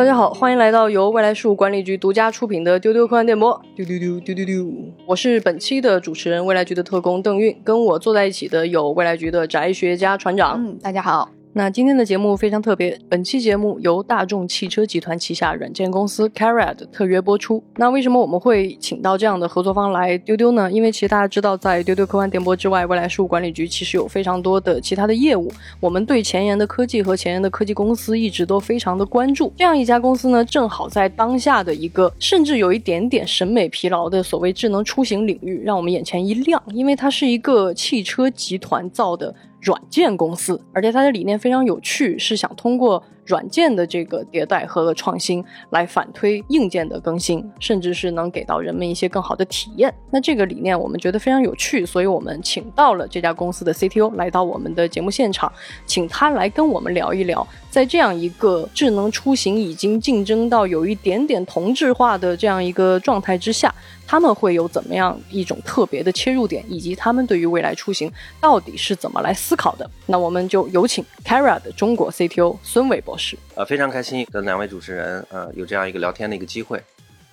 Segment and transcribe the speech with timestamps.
[0.00, 3.60] 大家好，欢迎来到由未来事务管理局独家出品的丢丢科幻电波。
[3.76, 4.66] 丢丢丢丢丢丢，
[5.04, 10.54] 我是本期的主持人，未来局的特工邓运，跟我坐在一起的有未来局的宅学家船长。
[10.56, 11.28] 嗯，大家好。
[11.52, 17.60] 那今天的节目非常特别，本期节目由大众汽车集团旗下软件公司 Carad 特约播出。
[17.76, 20.70] 那为什么我们会请到这样的合作方来丢丢呢？
[20.70, 25.50] 因为其实大家知道，在丢丢科幻电波之外，未来事务管理局其实有非常多的其他的业务。
[25.80, 29.52] 我们对前沿的科技和前沿的科技公司一直都非常的关注。
[29.56, 39.34] 这样一家公司呢，正好在当下的一个甚至有一点点审美疲劳的所谓智能出行领域，让我们眼前一亮，因为它是一个汽车集团造的。
[39.60, 43.02] 软件公司，而且它的理念非常有趣，是想通过。
[43.26, 49.94] 软件的这个迭代和创新，来反推硬件的更新，甚至是能给到人们一些更好的体验。
[50.10, 55.52] 那这个理念我们觉得非常有趣，所以我们请到了这家公司的 CTO 来到我们的节目现场，
[55.86, 63.72] 请他来跟我们聊一聊，在这样一个智能出行已经竞争到有一点点同质化的这样一个状态之下，
[64.08, 69.88] 他们会有怎么样一种特别的切入点，以及他们对于未来出行到底是怎么来思考的。
[70.06, 73.38] 那我们就有请 Kara 的中国 CTO 孙伟博士。
[73.54, 76.82] 呃，非常开心跟两位主持人呃有这样一个聊天的一个机会，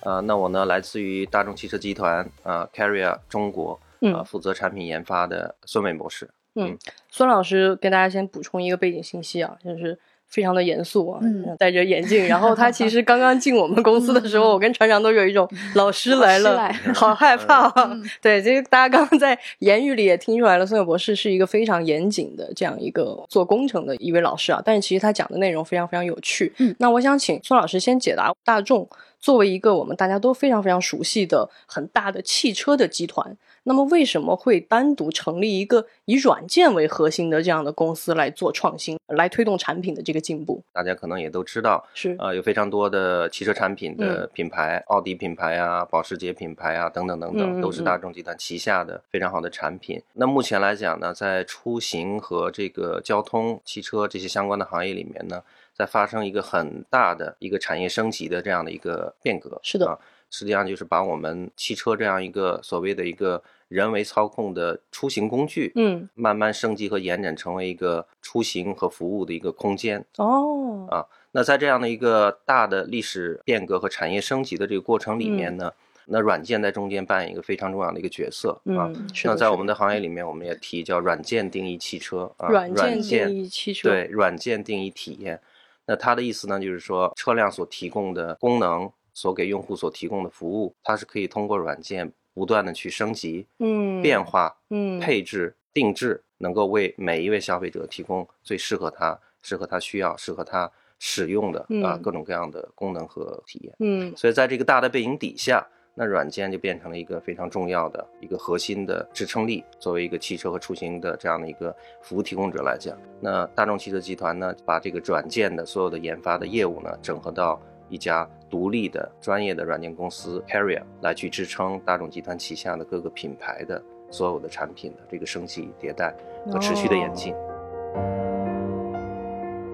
[0.02, 6.30] 呃，那我呢来自于大众汽车集团呃 Carrier 中国，呃负责产品研发的孙伟博士。
[6.54, 6.78] 嗯，
[7.10, 9.98] 孙老师跟大家先补充一个背景信息啊，就是。
[10.28, 11.20] 非常的严肃啊，
[11.58, 12.26] 戴着眼镜。
[12.26, 17.68] 然后他其实刚刚进我们公司的时候，我跟船长都有一种老师来了，好害怕。
[18.20, 24.60] 对，这个大家刚刚在言语里也听出来了，孙友博士是一个非常严谨的这样一个做工程的一位老师啊。
[24.64, 26.52] 但是其实他讲的内容非常非常有趣。
[26.58, 33.36] 嗯，那我想请孙老师先解答大众作为一个我们大家都非常非常熟悉的很大的汽车的集团。
[33.68, 40.62] 那么为什么会单独成立一个以软件为核心的这样的公司来做创新，来推动产品的这个进步？
[40.72, 50.02] 大家可能也都知道，是呃有非常多的汽车产品的品牌，奥迪品牌啊、保时捷品牌啊等等等等，都是大众集团旗下的非常好的产品。
[50.14, 55.42] 那目前来讲呢，在出行和这个交通、汽车这些相关的行业里面呢，
[55.74, 59.60] 在发生一个很大的一个产业升级的这样的一个变革。
[59.62, 59.98] 是的，
[60.30, 63.42] 实际上就是把我们汽车这样一个所谓的一个。
[63.68, 70.04] 人为操控的出行工具，嗯，慢慢升级和延展成为一个出行和服务的一个空间。
[70.16, 75.70] 哦，啊，那在这样的一个大的历史变革和产业升级的这个过程里面呢，
[76.06, 78.90] 那软件在中间扮演一个非常重要的一个角色啊。
[79.24, 85.40] 那在我们的行业里面，我们也提叫软件定义汽车啊，软件定义汽车，对，软件定义体验。
[85.84, 92.12] 那它的意思呢，就是说车辆所提供的功能，所给用户所提供的服务，它是可以通过软件。
[92.38, 103.74] 不断的去升级、嗯，变化、嗯，配置、定制，能够为每一位消费者提供最适合他、适合他需要、适合他使用的啊各种各样的功能和体验。
[103.80, 109.64] 嗯，所以在这个大的背景底下，那软件就变成了一个非常重要的一个核心的支撑力。
[109.80, 117.60] 作为一个汽车和出行的这样的一个服务提供者来讲，那大众汽车集团呢，把这个软件的所有的研发的业务呢，整合到。
[117.88, 126.14] 一家独立的专业的软件公司 Carrier 来去支撑大众集团旗下的各个品牌的所有的产品的这个升级迭代
[126.50, 127.34] 和持续的演进。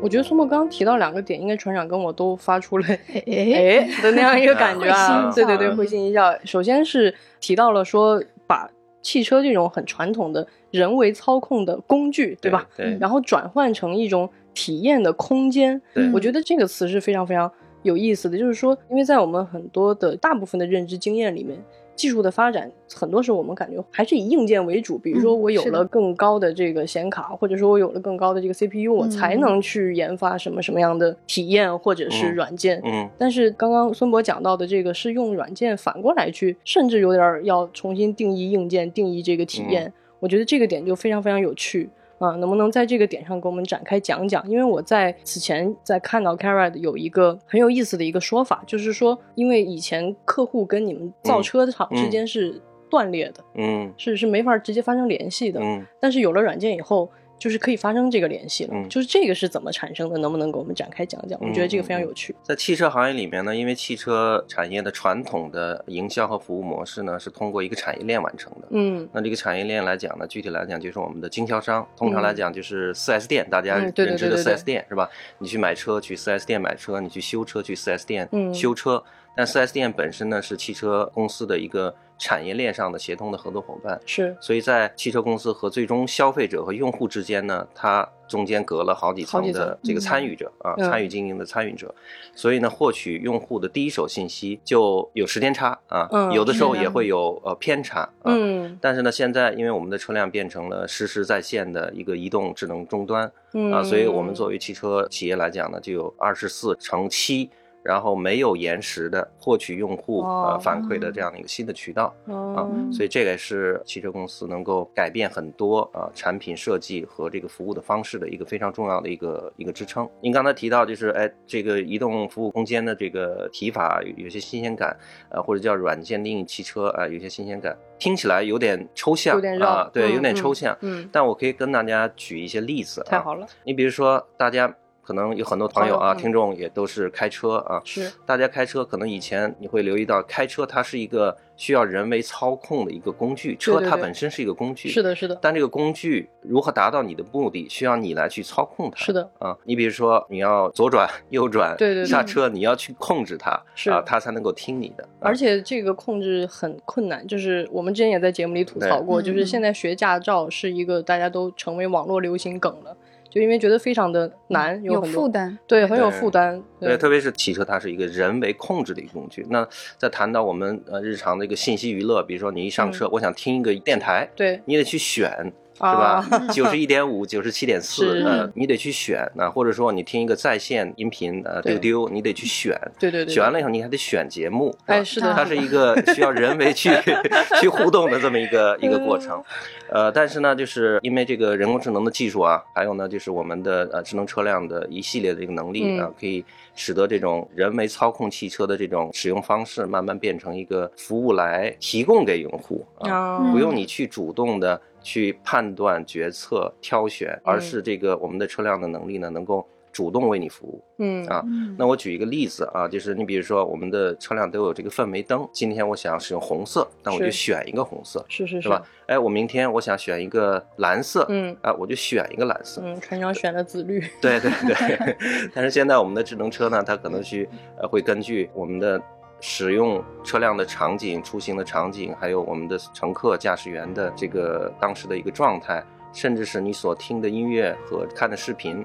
[0.02, 6.36] 我觉得苏沫刚刚提到两个点，应该船长跟我都发出了哎的那样一个感觉啊，对对对，会心一笑。
[6.44, 8.68] 首先是提到了说把
[9.00, 12.68] 汽车这种很传统的人为操控的工具，对吧？
[12.76, 12.98] 对。
[13.00, 17.50] 然后转换成一种体验的空间，对我觉得这个词是非常非常。
[17.84, 21.56] 有意思的就是说，因为在我们很多的大部分的认知经验里面，
[21.94, 24.98] 技术的发展很多时候我们感觉还是以硬件为主。
[24.98, 32.80] 比如说，我有了更高的这个显卡，或者说我有了更高的这个 CPU，我才能去研发什么什么样的体验或者是软件。
[32.84, 33.08] 嗯。
[33.16, 39.92] 但是刚刚孙博讲到的这个是用软件反过来去，甚至有点要重新定义硬件，定义这个体验。
[40.18, 41.88] 我觉得这个点就非常非常有趣。
[42.24, 44.48] 啊，能不能在这个点上给我们展开讲讲？
[44.48, 57.10] 因为我在此前在看到 Carad 有一个很有意思的一个说法，就是说，因为以前客户跟你们造车厂之间是断裂的，嗯，是是没法直接发生联系的，嗯，但是有了软件以后。
[57.44, 60.16] 就是可以发生这个联系了，就是这个是怎么产生的？
[60.16, 61.38] 能不能给我们展开讲讲？
[61.42, 62.34] 我觉得这个非常有趣。
[62.42, 68.68] 在汽车行业里面呢，因为汽车产业的传统的营销和服务模式呢，是通过一个产业链完成的。
[68.70, 75.10] 嗯，那这个产业链来讲呢，具体来讲就是我们的经销商，通常来讲就是四 S 店，大家认知的四 S 店是吧？
[75.36, 79.04] 你去买车去四 S 店买车，你去修车去四 S 店修车。
[79.36, 81.94] 但 4S 店本身呢是汽车公司的一个。
[82.16, 91.92] 产业链上的协同的合作伙伴是，所以在汽车公司和最终消费者和用户之间呢，它中间隔了好几层的这个参与者啊，参与经营的参与者，
[92.32, 98.32] 所以呢，获取用户的第一手信息就有时间差啊，有的时候也会有呃偏差啊。
[98.80, 103.24] 但是呢，现在因为我们的车辆变成了实时在线的一个移动智能终端
[103.72, 107.50] 啊，所以我们作为汽车企业来讲呢，就有二十四乘七。
[107.84, 120.08] 然后没有延时的获取用户呃反馈的这样的一个新的渠道啊，所以这个是汽车公司能够改变很多啊产品设计和这个服务的方式的一个非常重要的一个一个支撑。
[120.22, 124.96] 您刚才提到就是哎这个移动服务空间的这个提法有些新鲜感，
[125.28, 130.74] 呃或者叫软件定义汽车啊有些新鲜感，听起来有点抽象啊，对，有点抽象。
[130.80, 133.02] 嗯，但我可以跟大家举一些例子。
[133.04, 134.74] 太好了，你比如说大家。
[135.04, 137.80] 可能有很多朋友啊，听众也都是开车啊。
[137.84, 143.54] 是，大家开车可能以前你会留意到，开车它是一个需要人为操控的一个工具。
[143.56, 144.88] 车它本身是一个工具。
[144.88, 145.38] 是的，是的。
[145.42, 148.96] 但这个工具如何达到你的目的，需要你来去操控它。
[148.96, 149.30] 是的。
[149.38, 155.06] 啊，你比如说你要左转、右转，对对，刹车，你要去控制它，是啊，它才能够听你的。
[155.20, 162.96] 而且这个控制很困难，就是我们之前也在节目里吐槽过，就是现在学驾照是一个大家都成为网络流行梗了。
[163.34, 166.62] 就因为觉得非常的难，有负担，对，很有负担。
[166.78, 169.44] 对，特别是汽车，它是一个人为控制的一个工具。
[169.50, 169.66] 那
[169.98, 175.52] 在谈到我们呃日常的一个信息娱乐，比如说你一上车，我想听一个电台，对你得去选。
[175.74, 176.24] 是吧？
[176.54, 186.90] 九十一点五，九十七点四，呃，你得去选啊，或者说你听一个在线音频，呃，丢丢，你得去选，对对对，选完了以后你还得选节目，哎，是的，它是一个需要人为去
[187.60, 189.42] 去互动的这么一个一个过程，
[189.90, 196.44] 呃，但是呢，就是因为这个人工智能的技术啊，还有呢，就是我们的呃智能车辆的一系列的这个能力啊，可以
[196.76, 204.80] 使得这种人为操控汽车的这种使用方式，慢慢变成一个服务来提供给用户啊，不用你去主动的。
[205.04, 210.82] 去判断、决策、挑选，而是这个我们的车辆的能力呢，能够主动为你服务。
[210.98, 211.44] 嗯啊，
[211.76, 218.82] 那我举一个例子啊，就是你比如说我们的车辆都有这个氛围灯，今天我想使用红色，那我就选一个红色，是是是吧？
[219.06, 222.80] 哎，我明天我想选一个蓝色，嗯啊，我就选一个蓝色。
[222.82, 224.00] 嗯，船长选的紫绿。
[224.20, 225.16] 对对对，
[225.54, 227.48] 但是现在我们的智能车呢，它可能去
[227.78, 229.00] 呃会根据我们的。
[229.46, 238.82] 使用车辆的场景、出行的场景，还有我们的乘客、驾驶员的这个当时的一个状态，甚至是你所听的音乐和看的视频，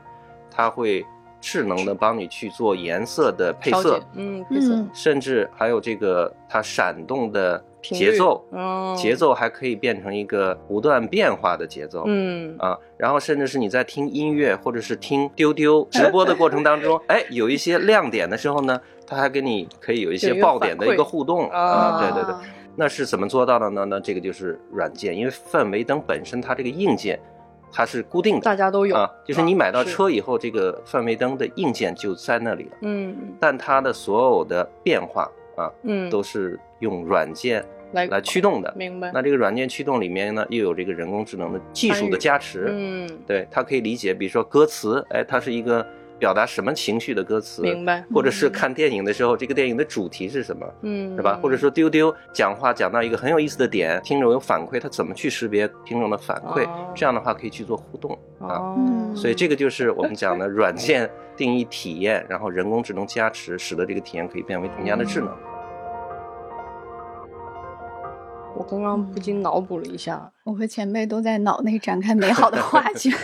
[0.51, 1.05] 它会
[1.39, 8.45] 智能的帮你去做颜色的配色，嗯，配色，甚至还有这个它闪动的节奏，
[8.97, 18.79] 节奏还可以变成一个不断变化的节奏，嗯啊，然后甚至是你在听音乐或者是听丢丢直播的过程当中， 哎，有一些亮点的时候呢。
[19.11, 22.35] 它还跟你可以有一些爆点的一个互动啊，对对对，
[22.75, 23.83] 那是怎么做到的呢？
[23.85, 27.19] 那这个就是软件，因为氛围灯本身它这个硬件
[27.71, 35.27] 它是固定的，大家都有啊，就是你买到车以后，这个氛围灯的硬件就在那里了，嗯，但它的所有的变化
[35.59, 39.11] 啊，嗯，都是用软件来来驱动的，明白？
[39.13, 45.85] 那这个软件驱动里面呢，又有这个人工智能的技术的加持，嗯，对，它可以理解，比如说歌词，哎，它是一个。
[46.19, 48.03] 表达什么情绪的歌词，明白？
[48.13, 50.67] 或者是看电影的时候，这个电影的主题是什么？
[50.81, 51.39] 嗯，是吧？
[51.41, 56.67] 或者说丢丢讲话讲到一个很有意思的点，听众有反馈，他怎么去识别听众的反馈？
[56.93, 58.75] 这样的话可以去做互动啊。
[59.15, 65.29] 所以这个就是我们讲的 软件定义体验，然后人工智能加持，使得这个体验可以变为更加的智能。
[68.55, 73.11] 我刚刚不禁脑补了一下，我和前辈都在脑内展开美好的画卷。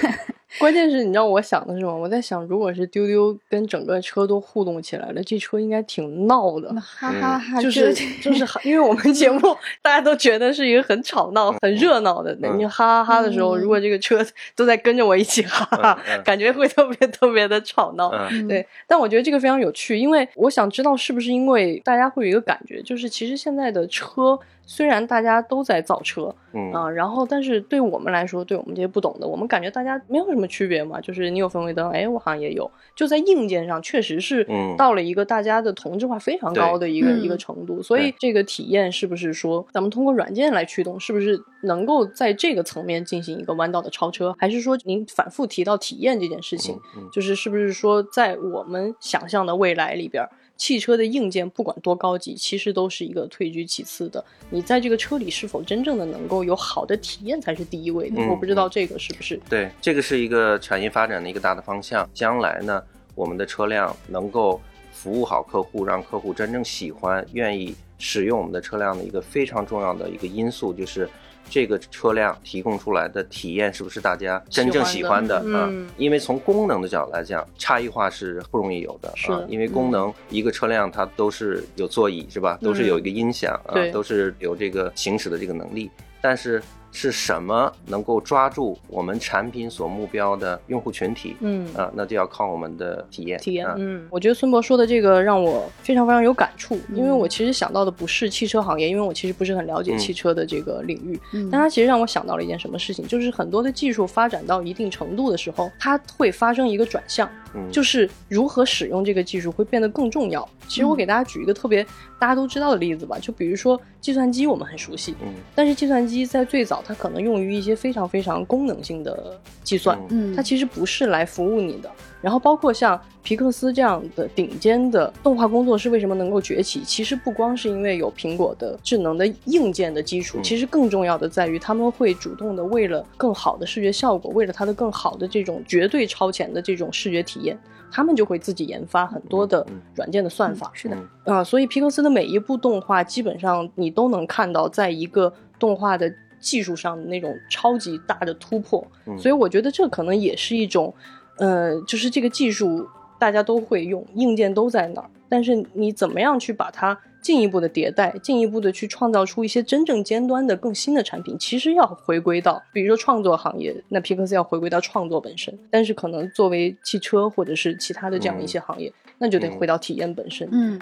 [0.57, 1.93] 关键是你知道我想的是什么？
[1.93, 7.61] 我在想，如果是丢丢跟整个车都互动起来了，这车应该挺闹的，哈哈哈！
[7.61, 9.39] 就是 就是，因为我们节目
[9.81, 18.09] 大家都觉得是一个很吵闹、很热闹的，你哈哈哈的时候，如果这个车都在跟着我一起哈哈，感觉会特别特别的吵闹。
[18.47, 24.39] 对，但我觉得这个非常有趣，因为我想知道是不是因为大家会有一个感觉，就是其实现在的车。
[24.65, 30.99] 虽然大家都在造车，嗯啊，然后但是对我们来说，对我们这些不懂的，我们感觉大家没有什么区别嘛。
[30.99, 34.45] 就是你有氛围灯，哎，我好像也有，就在硬件上确实是
[34.77, 37.81] 到了一个大家的同质化非常高的一个一个程度。
[37.81, 44.35] 所以这个体验是不是说咱们通过软件来驱动，是不是能够在这个层面进行一个弯道的超车？
[44.39, 46.79] 还是说您反复提到体验这件事情，
[47.11, 50.27] 就是是不是说在我们想象的未来里边？
[50.57, 54.23] 汽车的硬件不管多高级，其实都是一个退居其次的。
[54.49, 58.21] 你在这个车里是否真正的能够有好的体验才是第一位的。
[58.29, 62.09] 我不知道这个是不是对，这个是一个产业发展的一个大的方向。
[62.13, 62.81] 将来呢，
[63.15, 71.09] 我们的车辆能够服务好客户，让客户真正喜欢、愿意使用我们的车辆的一个非常重要的一个因素，就是
[71.49, 75.71] 这个车辆提供出来的体验是不是大家真正喜欢的啊？
[75.97, 79.43] 因为从功能的角度来讲，差异化是不容易有的啊。
[79.47, 82.57] 因为功能一个车辆它都是有座椅是吧？
[82.61, 85.89] 都是有一个音响啊，都是有这个行驶的这个能力，
[86.21, 86.61] 但是。
[86.95, 91.35] 是什么能够抓住我们产品所目标的用户群体？
[91.41, 93.37] 嗯啊，那就要靠我们的体验。
[93.39, 101.19] 体验，啊嗯，我觉得孙博说的这个让我非常非常有感触，因为我其实想到的不是汽车行业，因为我其实不是很了解汽车的这个领域。
[101.33, 107.29] 嗯，但它其实让我想到了一件什么事情，就是很多的技术发展到一定程度的时候，它会发生一个转向，
[107.71, 110.47] 就是如何使用这个技术会变得更重要。
[110.67, 111.85] 其实我给大家举一个特别
[112.19, 116.83] 大家都知道的例子吧，就比如说计算机，我们很熟悉，嗯，但是计算机在最早。
[116.85, 121.91] 它可能用于一些非常非常功能性的计算，嗯，它其实不是来服务你的。
[122.25, 126.81] 然后包括像皮克斯这样的顶尖的动画工作室为什么能够崛起？
[126.83, 137.55] 其实不光是因为有苹果的智能的硬件的基础，其实更重要的在于他们会主动的为了更好的视觉效果，为了它的更好的这种绝对超前的这种视觉体验，
[137.91, 139.63] 他们就会自己研发很多的
[139.93, 140.71] 软件的算法。
[140.73, 146.11] 是的，啊，所以皮克斯的每一部动画基本上你都能看到，在一个动画的。
[146.37, 148.85] 技术上的那种超级大的突破，
[149.17, 150.93] 所以我觉得这可能也是一种，
[151.37, 152.87] 呃，就是这个技术
[153.19, 170.47] 大家都会用，硬件都在那儿，但是你怎么样去把它进一步的迭代，进一步的去创造出一些真正尖端的更新的产品，其实要回归到，比如说创作行业，那皮克斯要回归到创作本身，但是可能作为汽车或者是其他的这样一些行业，那就得回到体验本身。
[170.51, 170.79] 嗯。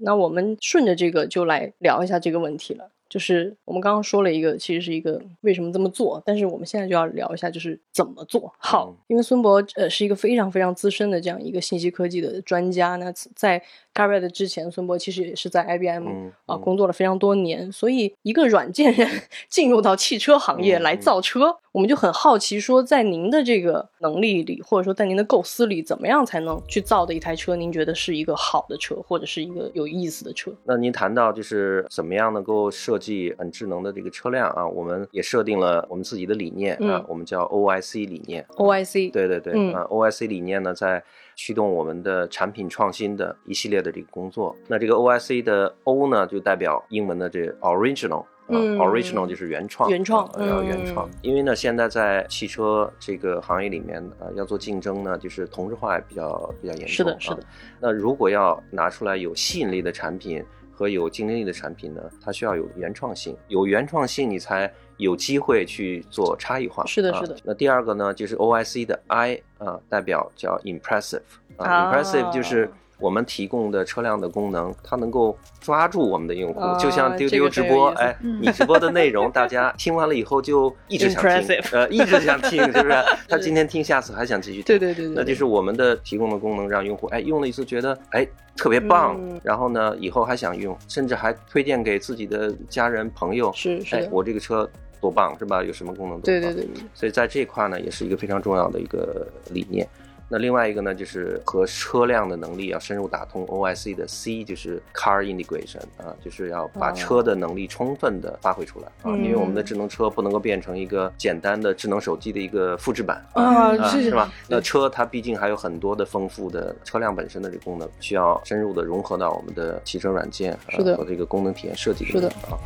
[0.00, 2.90] 那我们顺着这个就来聊一下这个问题了。
[3.08, 8.94] 就是我们刚刚说了一个，其实是一个为什么这么做，但是我们现在就要聊一下，就是怎么做好。
[9.06, 12.96] 因为孙博呃是一个非常非常资深的这样一个信息科技的专家。
[12.96, 16.06] 那在 g a r r e t 之前，孙博其实也是在 IBM
[16.46, 17.70] 啊工作了非常多年。
[17.72, 19.08] 所以一个软件人
[19.48, 27.54] 进入到汽车行业来造车，我们就很好奇，说在您的这个能力里，或者说在您的构思里，怎么样才能去造的一台车？
[27.54, 30.50] 您觉得是一个好的车，或者是一个有意思的车？
[30.64, 38.44] 那您谈到就是怎么样能够设计很智能的这个车辆啊，我们也设定了我们自己的理念啊，我们叫 OIC 理念。
[38.56, 41.00] OIC，对对对，啊，OIC 理念呢，在
[41.36, 44.56] 驱动我们的产品创新的一系列的这个工作。
[44.66, 51.08] 那这个 OIC 的 O 呢，就代表英文的这 original，嗯，original 就是原创，原创要原创。
[51.22, 56.88] 因为呢，现在在汽车这个行业里面啊，要做竞争呢，就是同质化比较比较严重。
[56.88, 57.40] 是的，是的。
[57.80, 60.44] 那如果要拿出来有吸引力的产品。
[60.70, 66.86] 和有竞争力的产品呢，它需要有原创性，有原创性你才有机会去做差异化。
[66.86, 67.36] 是的，是的。
[67.42, 71.22] 那第二个呢，就是 O I C 的 I 啊，代表叫 impressive
[71.56, 82.94] 啊，impressive 就是我们提供的车辆的功能，它能够抓住我们的用户，就像丢丢直播，哎，你直播的内容， 大家听完了以后就一直想听，呃，一直想听， 是不是？
[83.28, 84.64] 他今天听，下次还想继续听。
[84.64, 85.14] 对对对对。
[85.14, 88.26] 那就是我们的提供的功能，让用户哎用了一次觉得哎。
[88.60, 93.52] 特别棒，然后呢，以后还想用，甚至还推荐给自己的家人朋友。
[93.52, 94.68] 是是，我这个车
[95.00, 95.62] 多棒，是吧？
[95.62, 96.20] 有什么功能？
[96.22, 96.66] 对对对。
[96.92, 99.88] 所以在这块呢，也是一个非常重要的一个理念。
[100.30, 103.46] 那另外一个呢，就是和车辆的能力要深入打通。
[103.46, 109.16] O I C 的 C 就是 Car Integration 啊，就是要把车的能力充分的发挥出来啊。
[109.16, 114.30] 因为我们的智能车不能够变成一个简单的智能手机的一个复制版啊，是吧？
[114.48, 120.58] 那车它毕竟还有很多的丰富的车辆本身的这功能，需要深入的融合到我们的汽车软件啊
[120.94, 122.58] 和这个功能体验设计里面啊。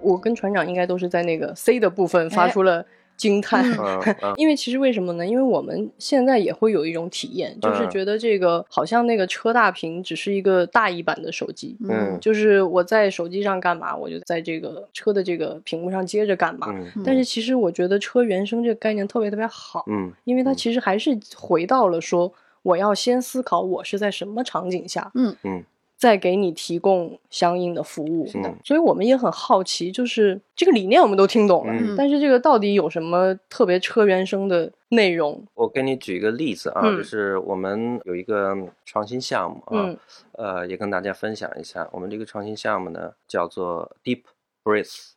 [0.00, 2.86] 我跟船长应该都是在那个 C 的部分发出了。
[3.18, 3.62] 惊叹，
[4.38, 5.26] 因为其实为什么呢？
[5.26, 16.68] 因为我们现在也会有一种体验，就是觉得这个好像那个车大屏只是一个大一版的手机，嗯，就是我在手机上干嘛，我就在这个车的这个屏幕上接着干嘛。
[17.04, 22.32] 但是其实我觉得车原生这个概念特别特别好，嗯，因为它其实还是回到了说，
[22.62, 25.34] 我要先思考我是在什么场景下，嗯。
[25.42, 25.64] 嗯。
[25.98, 28.24] 再给你提供相应的服务，
[28.64, 35.44] 所以我们也很好奇，就是这个理念我们都听懂了，但是这个到底有什么特别车原生的内容？
[35.54, 39.92] 我给你举一个例子啊，就是我们有一个创新项目啊，
[40.32, 44.22] 呃，也跟大家分享一下，我们这个创新项目呢叫做 Deep
[44.62, 45.14] Breath，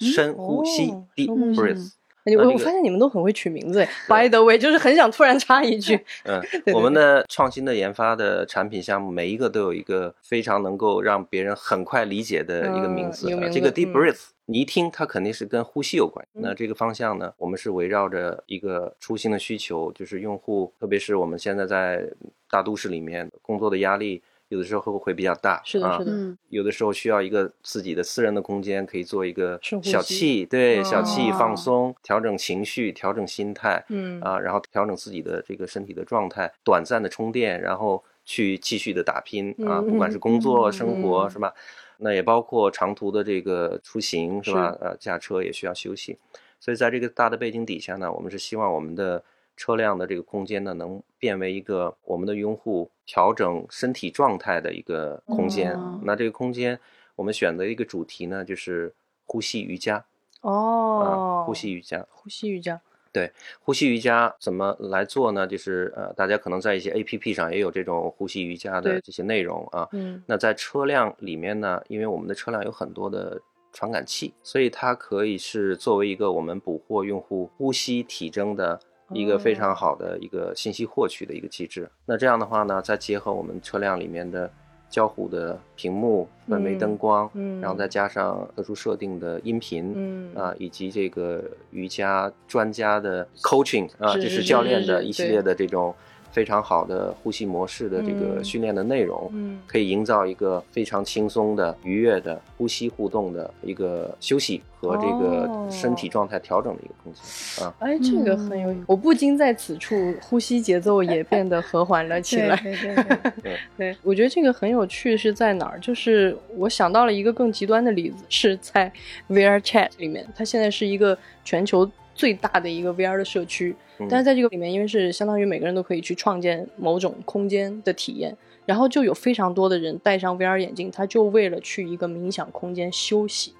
[0.00, 1.92] 深呼吸，Deep Breath。
[2.24, 6.00] 我我发现你们都很会取名字， By the way，就是很想突然插一句。
[6.24, 13.28] 嗯， 我们的创新的研发的产品项目，每一个都有一个非常能够让别人很快理解的一个名字。
[13.52, 16.26] 这个 Deep Breath，你一听它肯定是跟呼吸有关。
[16.32, 22.08] 那这个方向呢，我们是围绕着一个初心的需求，就是用户，特别是我们现在在
[22.50, 24.22] 大都市里面工作的压力。
[24.54, 26.12] 有的时候会会比较大，是的，是的。
[26.48, 41.52] 有的时候需要一个自己的私人的空间，可以做一个小憩，对，小憩放松，调整情绪，调整心态，嗯啊，然后调整自己的这个身体的状态，短暂的充电，然后去继续的打拼啊，不管是工作、生活，是吧？
[41.98, 44.76] 那也包括长途的这个出行，是吧？
[44.80, 46.16] 呃，驾车也需要休息，
[46.60, 49.24] 所以在这个大的背景底下呢，我们是希望我们的。
[49.56, 55.78] 车辆的这个空间呢，能变为一个我们的用户调整身体状态的一个空间。
[56.02, 56.78] 那这个空间，
[57.14, 58.92] 我们选择一个主题呢，就是
[59.24, 60.04] 呼吸瑜伽。
[60.40, 62.80] 哦，呼吸瑜伽，呼吸瑜伽。
[63.12, 65.46] 对，呼吸瑜伽怎么来做呢？
[65.46, 69.88] 就是呃，大家可能在一些 A P P 上也有这种呼吸瑜伽的这些内容啊。
[69.92, 70.20] 嗯。
[70.26, 73.40] 那在车辆里面呢，因为我们的车辆有很多的
[73.72, 78.80] 传感器，所以它可以是作为一个我们捕获用户呼吸体征的。
[79.14, 81.88] 一个非常好的一个信息获取的一个机制。
[82.04, 84.50] 那这样的话呢，再结合我们车辆里面的
[84.90, 95.94] 交互的屏幕、氛围灯光，嗯，然后再加上特殊设定的音频，嗯啊，以及这个瑜伽专家的 coaching 啊，就是教练的一系列的这种。
[96.34, 107.72] 非常好的呼吸模式的这个训练的内容，嗯，可以营造一个非常轻松的、愉悦的呼吸互动的一个休息和这个身体状态调整的一个空间啊。
[107.78, 112.56] 哎，这个很有，我不禁在此处呼吸节奏也变得和缓了起来。
[112.56, 112.94] 对对
[113.40, 115.78] 对， 对我觉得这个很有趣是在哪儿？
[115.78, 118.92] 就是我想到了一个更极端的例子，是在
[119.28, 123.74] VR Chat 里面，它现在是一个全球最大的一个 VR 的社区。
[124.08, 133.54] 但是在这个里面，因为是相当于每个人都可以去创建某种空间的体验，然后就有非常多的人戴上 VR 眼镜，他就为了去一个冥想空间休息，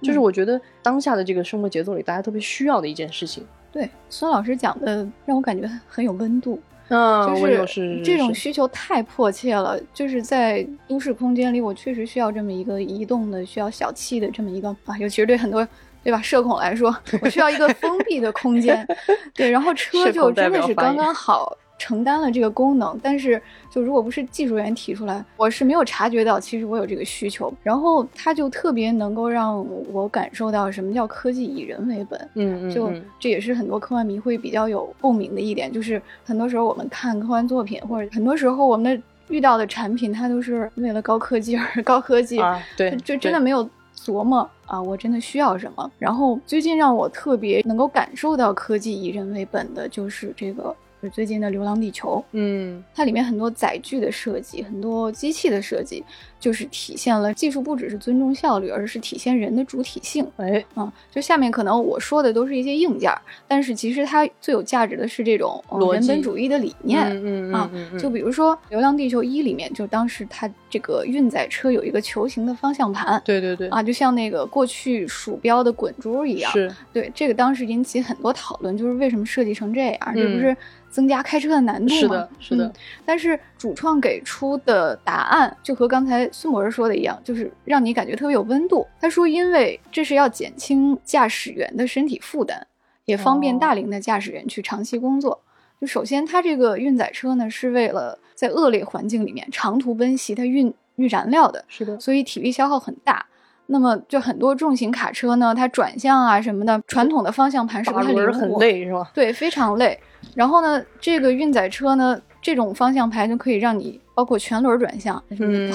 [0.00, 3.44] 就是我觉得当下的这个生活节奏里，大家特别需要的一件事情。
[3.72, 15.66] 对，孙老师讲的让我感觉很有温度，嗯，就是这种需求太迫切了，就是在都市空间里，我确实需要这么一个移动的、需要小憩的这么一个啊，尤其是对很多。
[16.02, 16.20] 对吧？
[16.20, 18.86] 社恐来说， 我需要一个封闭的空间。
[19.34, 22.98] 对，然后车就真的是刚刚好承担了这个功能。
[23.02, 27.52] 但是，就如果不是技术员提出来，我是没有察觉到，其实我有这个需求。
[27.62, 32.28] 然后，它就特别能够让我感受到什么叫科技以人为本。
[32.34, 32.70] 嗯嗯。
[32.70, 42.40] 就这也是很多科幻迷会比较有共鸣的一点，就是很多时候我们看科幻作品，或者很多时候我们的遇到的产品，它都是为了高科技而高科技。
[42.40, 43.68] 啊，对，就真的没有。
[44.04, 45.90] 琢磨啊，我真的需要什么？
[45.98, 50.74] 然后最近让我特别能够感受到科技以人为本的，就是这个。
[51.12, 56.04] 最近的《流浪地球》，嗯，它里面很多载具的设计，很多机器的设计，
[56.42, 60.28] 就是体现了技术不只是尊重效率，而是体现人的主体性。
[60.38, 63.12] 哎，嗯，就下面可能我说的都是一些硬件，
[63.46, 67.00] 但是其实它最有价值的是这种人本主义的理念。
[67.24, 73.22] 嗯啊，就比如说《流浪地球一》里面，就当时它这个运载车有一个球形的方向盘。
[73.24, 76.50] 对对对，啊，就像那个过去鼠标的滚珠一样。
[76.50, 80.12] 是，对，这个当时引起很多讨论，就是为什么设计成这样？
[80.12, 80.56] 这不是？
[80.92, 81.98] 增加开车的难度吗？
[81.98, 82.72] 是的，是的。
[83.02, 88.86] 但是主创给出的答案就和刚才孙博士说的一样，就是让你感觉特别有温度。
[89.00, 92.66] 他说，因为这是要减轻驾驶员的身体负担，
[93.04, 95.40] 也方便大龄的驾驶员去长期工作。
[95.80, 103.26] 就首先，它这个运载车呢，是为了在恶劣环境里面长途奔袭，它运运燃料的，是的，所以体力消耗很大。
[103.66, 109.10] 那么，就很多重型卡车呢，它转向啊什么的，传统的方向盘是不太灵活，很累，是吧？
[109.14, 109.98] 对，非常累。
[110.34, 114.00] 然后呢，这个运载车呢，这种方向盘就可以让你。
[114.14, 115.22] 包括全轮转向，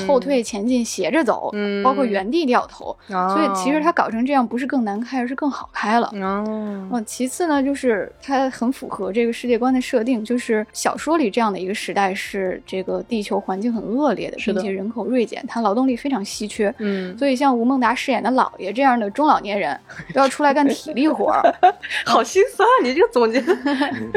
[0.07, 1.51] 后退、前进、斜着走，
[1.83, 6.09] 包括原地掉头，所以其实它搞成这样不是更难开，而是更好开了。
[6.13, 16.73] 嗯，其次呢，就是它很符合这个世界观的设定，就是小说里这样的一个时代是这个地球环境很恶劣的，并且人口锐减，它劳动力非常稀缺。
[16.77, 19.77] 嗯，所以像吴孟达饰演的老爷这样的中老年人
[20.13, 21.33] 都要出来干体力活，
[22.05, 22.67] 好心酸。
[22.83, 23.43] 你这个总结，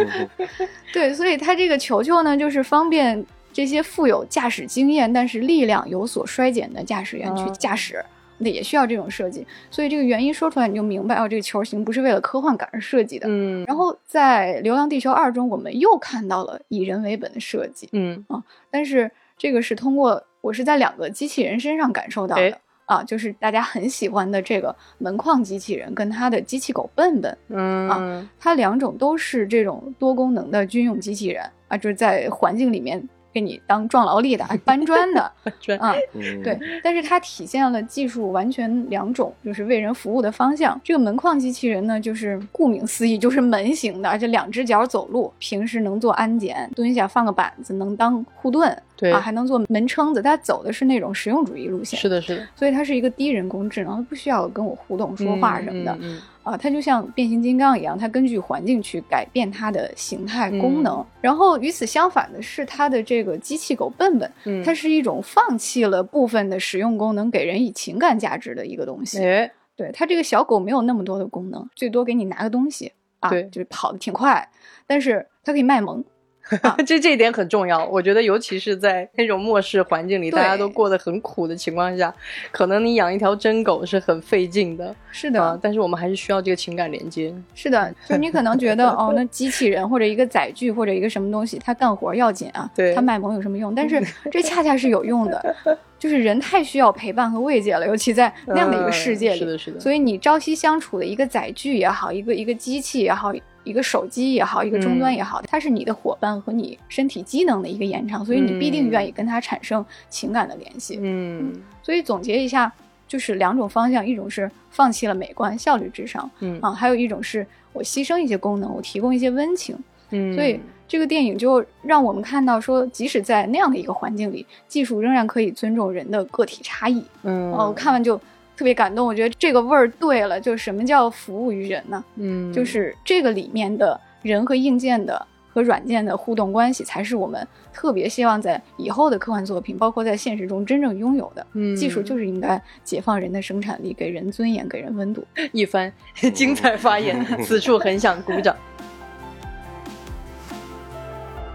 [0.92, 3.24] 对，所以他这个球球呢，就是方便。
[3.61, 8.03] 这些富有驾驶经验但是力量有所衰减的驾驶员去驾驶，
[8.38, 9.46] 那也需要这种设计。
[9.70, 13.27] 所以这个原因说出来你就明白哦，这个球形不是为了科幻感而设计的。
[13.29, 13.62] 嗯。
[13.66, 17.87] 然后在《流浪地球二》中，我们又看到了以人为本的设计。
[17.92, 33.07] 嗯啊，但是这个是通过我是在两个机器人身上感受到的啊，就是大家很喜欢的这个门框机器人跟它的机器狗笨笨，嗯啊，它两种都是这种多功能的军用机器人啊，就是在环境里面。
[33.33, 35.95] 给你当壮劳力的， 搬砖的， 砖啊，
[36.43, 40.79] 对，但是它体现了技术完全两种，就是为人服务的方向。
[40.83, 50.21] 这个门框机器人呢，就是顾名思义，就是门型的，而且两只脚走路，平时能做安检，蹲下放个板子能当护盾，对啊，还能做门撑子。
[50.21, 55.97] 它走的是那种实用主义路线，是的，是的，所以它是一个低人工智能，不需要跟我互动说话什么的。
[56.42, 61.05] 啊，它就像变形金刚一样，它根据环境去改变它的形态功能。
[61.20, 69.24] 然后与此相反的是，它的这个机器狗笨笨，它是一种放弃了部分的实用功能，给人以情感价值的一个东西。
[69.24, 74.48] 哎，对，它这个小狗没有那么多的功能，最多给你拿个东西啊，就是跑得挺快，
[74.87, 76.05] 但是它可以卖萌。
[76.85, 82.12] 这这一点很重要，我觉得，尤其是在那种末世环境里，大家都过得很苦的情况下，
[82.50, 84.94] 可能你养一条真狗是很费劲的。
[85.12, 87.33] 是的，但是我们还是需要这个情感连接。
[87.55, 93.74] 是的，就你可能觉得， 哦，那机器人或者一个载具或者一个什么东西，它干活要紧啊，对，它卖萌有什么用？
[93.74, 95.57] 但是这 恰恰是有用的，
[95.98, 99.38] 就是人太需要陪伴和慰藉了，尤其在那样的一个世界里。
[99.38, 99.79] 是的，是的。
[99.79, 103.33] 所以你朝夕相处的一个载具也好，一个一个机器也好。
[103.62, 110.99] 一个手机也好，一个终端也好，它是你的伙伴和你身体机能的一个延长，所以你必定愿意跟它产生情感的联系。
[111.01, 112.73] 嗯，所以总结一下，
[113.07, 119.77] 就是两种方向，一种是放弃了美观、效率至上，嗯啊，还有一种是我牺牲一些功能，我提供一些温情。
[120.11, 127.05] 嗯，所以这个电影就让我们看到，说即使在那样的一个环境里，技术仍然可以尊重人的个体差异。
[127.23, 128.20] 嗯，哦，看完就。
[128.61, 132.05] 特别感动，我觉得这个味儿对了，就是什么叫服务于人呢？
[132.16, 141.46] 嗯，就是这个里面的人和硬件的和软件的互动关系，才是我们特别希望在以后的科幻作品，包括在现实中真正拥有的。
[141.55, 145.25] 嗯，技术就是应该解放人的生产力，给人尊严，给人温度。
[145.53, 145.90] 一番
[146.35, 148.55] 精彩发言， 此处很想鼓掌。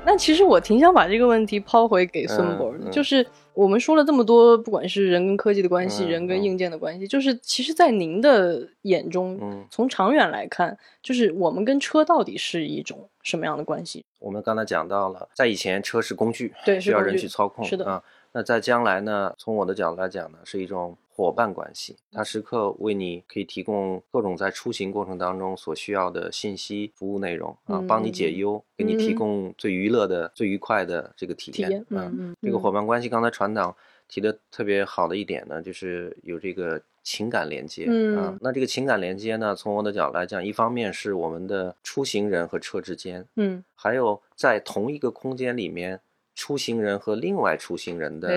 [0.04, 3.24] 那其实我挺想把这个问题抛回给孙博的，就是。
[3.56, 14.06] 我们说了这么多，不管是人跟科技的关系，人跟硬件的关系，就是其实，在您的眼中，从长远来看，就是我们跟车到底是一种什么样的关系？
[14.20, 18.04] 我们刚才讲到了，在以前车是工具，对，需要人去操控，是的啊。
[18.34, 19.34] 那在将来呢？
[19.38, 32.36] 从我的角度来讲呢，是一种伙伴关系，它时刻为你可以提供各种在出行过程当中所需要的信息、服务内容啊，帮你解忧，给你提供最娱乐的、最愉快的这个体验嗯。
[32.42, 33.74] 这个伙伴关系，刚才船长
[34.10, 37.86] 提的特别好的一点呢，就是有这个情感连接
[38.18, 38.38] 啊。
[38.42, 46.02] 那这个情感连接呢，从我的角度来讲，一方面是我们的出行人和车之间，嗯，还有在同一个空间里面。
[46.38, 48.28] 出行人和另外出行人的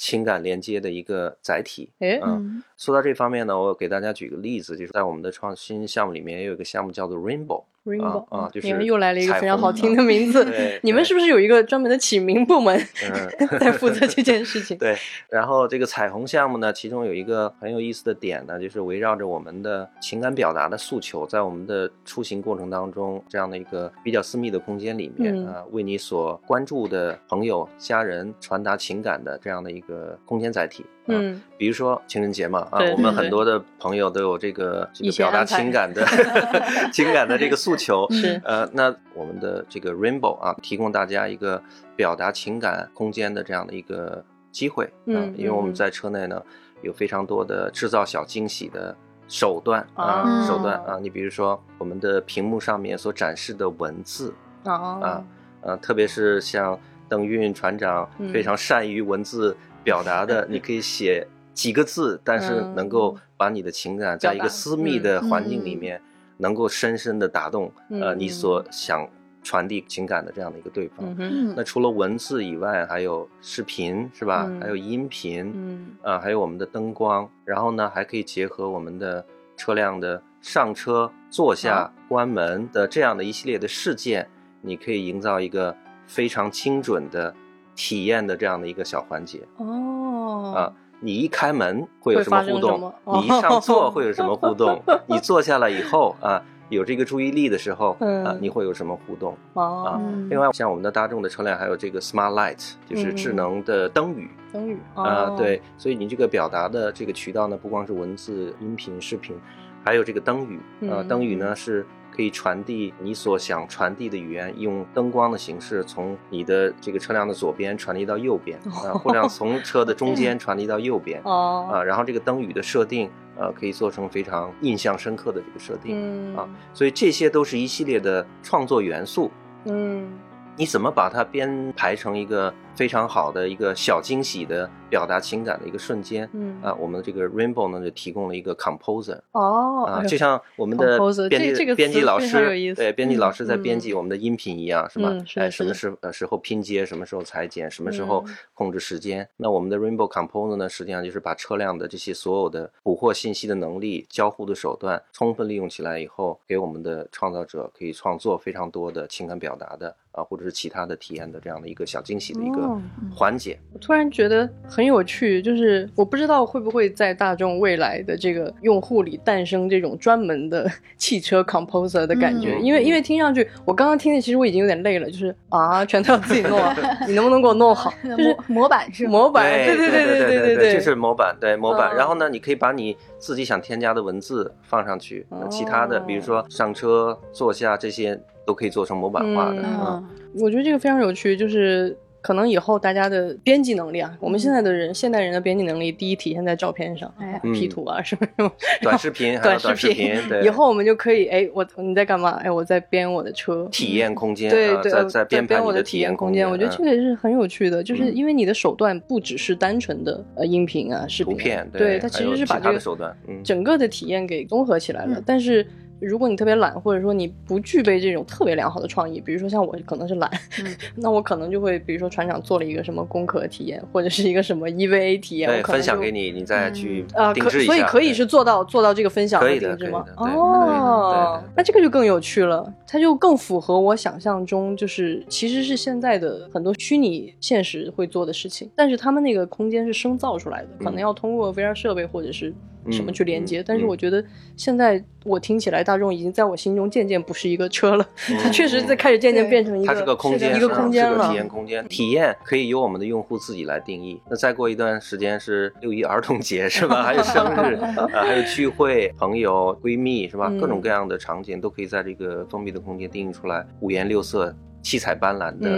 [0.00, 1.92] 情感连接的一个载体。
[2.00, 7.64] 嗯，说到这方面呢，我给大家举个例子，就是在我们的创新项目里面，也有一个项目叫做 Rainbow。
[7.90, 10.46] Rainbow 啊，就是你们又来了一个非常好听的名字。
[10.82, 12.78] 你们是不是有一个专门的起名部门
[13.58, 14.76] 在负责这件事情？
[14.78, 14.96] 对。
[15.28, 30.84] 然后这个彩虹项目呢，其中有一个很有意思的点呢，就是围绕着我们的情感表达的诉求，在我们的出行过程当中，这样的一个比较私密的空间里面啊，为你所关注的朋友、家人传达情感的这样的一个空间载体。
[31.10, 36.04] 嗯，比如说情人节嘛，啊，我们很多的朋友都有这个这个表达情感的
[36.92, 38.40] 情感的这个诉求， 是。
[38.44, 41.62] 呃，那我们的这个 Rainbow 啊，提供大家一个
[41.96, 46.42] 表达情感空间的这样的一个机会，嗯，因为我们在车内呢
[46.82, 48.96] 有非常多的制造小惊喜的
[49.28, 55.22] 手段啊，手段啊，你比如说我们的屏幕上面所展示的文字啊，
[55.62, 59.56] 呃，特别是像邓运船长非常善于文字。
[59.82, 66.00] 表达的，你可以写几个字，但是能够把你的情感在一个私密的环境里面，
[66.38, 69.08] 能够深深的打动呃你所想
[69.42, 71.16] 传递情感的这样的一个对方。
[71.56, 74.50] 那除了文字以外，还有视频是吧？
[74.60, 79.24] 还有音频，嗯，啊，还有我们的灯光，然后呢，还可以结合我们的
[79.56, 84.28] 车辆的上车、坐下、关门的这样的一系列的事件，
[84.60, 85.74] 你可以营造一个
[86.06, 87.34] 非常精准的。
[87.80, 89.40] 体验的这样的一个小环节。
[89.56, 90.52] 哦。
[90.54, 92.92] 啊，你一开门会有什么互动？
[93.06, 94.78] 你一上座会有什么互动？
[95.08, 99.34] 你坐下来以后啊，有这个注意力的时候啊，你会有什么互动？
[99.54, 104.28] 啊，另外像我们的大众的车辆还有这个 Smart Light，就是智能的灯语。
[104.52, 104.78] 灯语。
[104.94, 109.34] 啊，对，所以你这个表达的这个渠道呢，不光是文字、音频、视频，
[109.82, 110.60] 还有这个灯语。
[110.90, 129.30] 啊，灯语呢是可以传递你所想传递的语言，用灯光的形式从你的这个车辆的左边传递到右边，啊，或者从车的中间传递到右边，哦，啊，然后这个灯语的设定，呃，可以做成非常印象深刻的这个设定，啊，所以这些都是一系列的创作元素，
[129.64, 130.10] 嗯。
[130.56, 136.28] 你怎么把它编排成一个非常好的一个小惊喜的表达情感的一个瞬间？
[136.34, 140.98] 嗯啊，我们的这个 Rainbow 呢就提供了一个 composer 哦啊，就像我们的
[141.30, 145.16] 编辑编辑老师对编辑老师在编辑我们的音频一样，是吧？
[145.36, 149.26] 哎，什么时呃时候拼接，什么时候裁剪，什么时候控制时间？
[149.38, 159.96] 那我们的 Rainbow composer 呢，实际上就是把车辆的这些所有的捕获信息的能力、交互的手段充分利用起来以后，给我们的创造者可以创作非常多的情感表达的。
[160.12, 162.76] 啊，或者是其他的体验的这样的一个小惊喜的一个
[163.14, 165.40] 环节，我突然觉得很有趣。
[165.42, 177.92] 就是我不知道会不会在大众未来的这个用户里诞生这种专门的 汽车 composer 的感觉，因为因为听上去，我刚刚听的其实我已经有点累了，就是啊，全都要自己弄啊，你能不能给我弄好？
[178.02, 181.94] 就是模板是模板，对对对对对对，这是模板，对模板。
[181.94, 188.20] 然后呢，你可以把你自己想添加的文字放上去，其他的比如说上车、坐下这些。
[188.50, 190.02] 都可以做成模板化的啊，
[190.34, 191.96] 我觉得这个非常有趣，就是。
[192.22, 197.10] 可能以后大家的编辑能力啊，我们现在的人，现代人的编辑能力，第一体现在照片上
[197.54, 200.12] ，P 图啊什么什么，短视频，短视频，
[200.44, 202.32] 以后我们就可以，哎，我你在干嘛？
[202.44, 206.46] 哎，我在编我的车，体验空间，对对，在在编我的体验空间。
[206.46, 211.38] 我觉得这个也是很有趣的，就是因为你的手段不只是单纯的呃音频啊视频，
[211.72, 215.66] 对，它其实是把这个手段，整个的体验给综合起来了，但是。
[216.00, 220.30] 如果你特别懒，或者说你不具备这种特别良好的创意，比如说像我可能是懒，
[220.96, 230.04] 那我可能就会，比如说船长做了一个什么功课体验，或者是一个什么 EVA 体验，对，分享给你，你再去呃，可所以可以是做到做到这个分享的定制吗？
[230.16, 242.54] 哦，那这个就更有趣了，它就更符合我想象中，就是其实是现在的很多虚拟现实会做的事情，但是他们那个空间是生造出来的，可能要通过 VR 设备或者是。
[242.90, 243.62] 什么去连接？
[243.66, 244.24] 但是我觉得
[244.56, 248.08] 现在我听起来，大众已经在我心中渐渐不是一个车了，
[248.42, 251.86] 它确实在开始渐渐变成一个，它是个空间，一个空间了，体验空间。
[251.88, 254.20] 体验可以由我们的用户自己来定义。
[254.30, 257.02] 那再过一段时间是六一儿童节是吧？
[257.02, 260.50] 还有生日 啊，还有聚会、朋友、闺蜜是吧？
[260.60, 264.54] 各种各样的场景都可以在这个封闭的空间定义出来，五颜六色。
[264.82, 265.70] 七彩斑斓的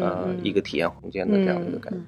[0.00, 1.98] 呃一个体验空间的这样的一个感觉，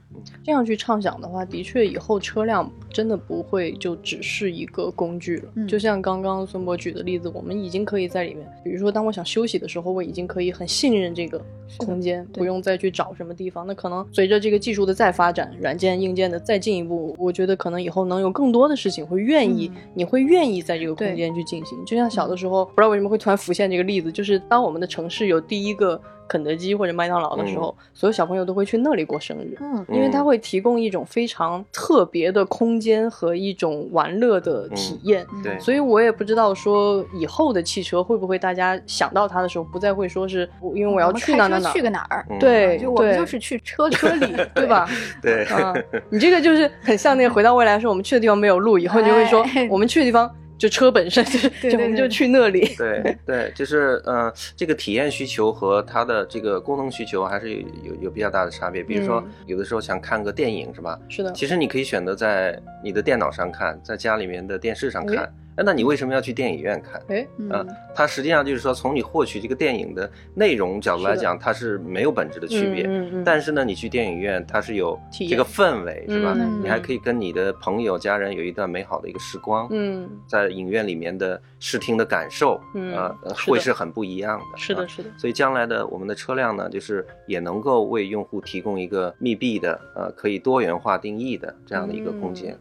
[0.43, 5.67] 这样去畅想的话，的确以后车辆真的不会就只是一个工具了。
[5.67, 11.39] 就像刚刚孙博举的例子，我们已经可以在里面，比如说当我想休息的时候，我已经可以很信任这个
[11.77, 13.67] 空间，不用再去找什么地方。
[13.67, 21.79] 那可能随着这个技术的再发展，软件硬件的再进一步，我觉得可能以后能有更多的事情会愿意，你会愿意在这个空间去进行。
[21.85, 26.01] 就像小的时候，不知道为什么会突然浮现这个例子，就是当我们的城市有第一个。
[26.29, 35.27] 肯德基或者麦当劳的时候，所有小朋友都会去那里过生日，嗯，因为它会提供一种非常特别的空间和一种玩乐的体验。
[35.43, 44.89] 对，所以我也不知道说以后的汽车会不会大家想到它的时候，不再会说是因为我要去哪哪哪去个哪儿，对，就我们就是去车车里， 对吧？
[45.23, 45.75] 对，啊
[46.11, 50.31] 你这个就是很像那个回到未来，说我们去的地方没有路，以后你就会说我们去的地方。
[50.59, 51.25] 就车本身
[51.63, 52.75] 就我们就去那里。
[52.77, 58.83] 对对，就是呃，这个体验需求和它的这个功能需求还是有有有比较大的差别。
[58.83, 60.99] 比如说，有的时候想看个电影，是吧？
[61.09, 61.33] 是的。
[61.33, 65.33] 其实你可以选择在你的电脑上看，在家里面的电视上看。
[65.65, 67.03] 那你为什么要去电影院看？
[67.09, 72.85] 哎，嗯，它实际上就是说，从你获取这个电影的内容角度来讲，它是没有本质的区别。
[72.87, 73.25] 嗯嗯。
[73.25, 76.37] 但是呢，你去电影院，它是有这个氛围，是吧？
[76.63, 79.67] 你还可以跟你的朋友、家人有一段美好的一个时光。
[79.71, 80.09] 嗯。
[80.27, 83.15] 在影院里面的视听的感受，呃，
[83.47, 84.59] 会是很不一样的。
[84.59, 85.11] 是的，是的。
[85.19, 92.57] 所以将来的我们的车辆呢，就是也能够为用户提供一个密闭的，呃，可以多元化定义的这样的一个空间。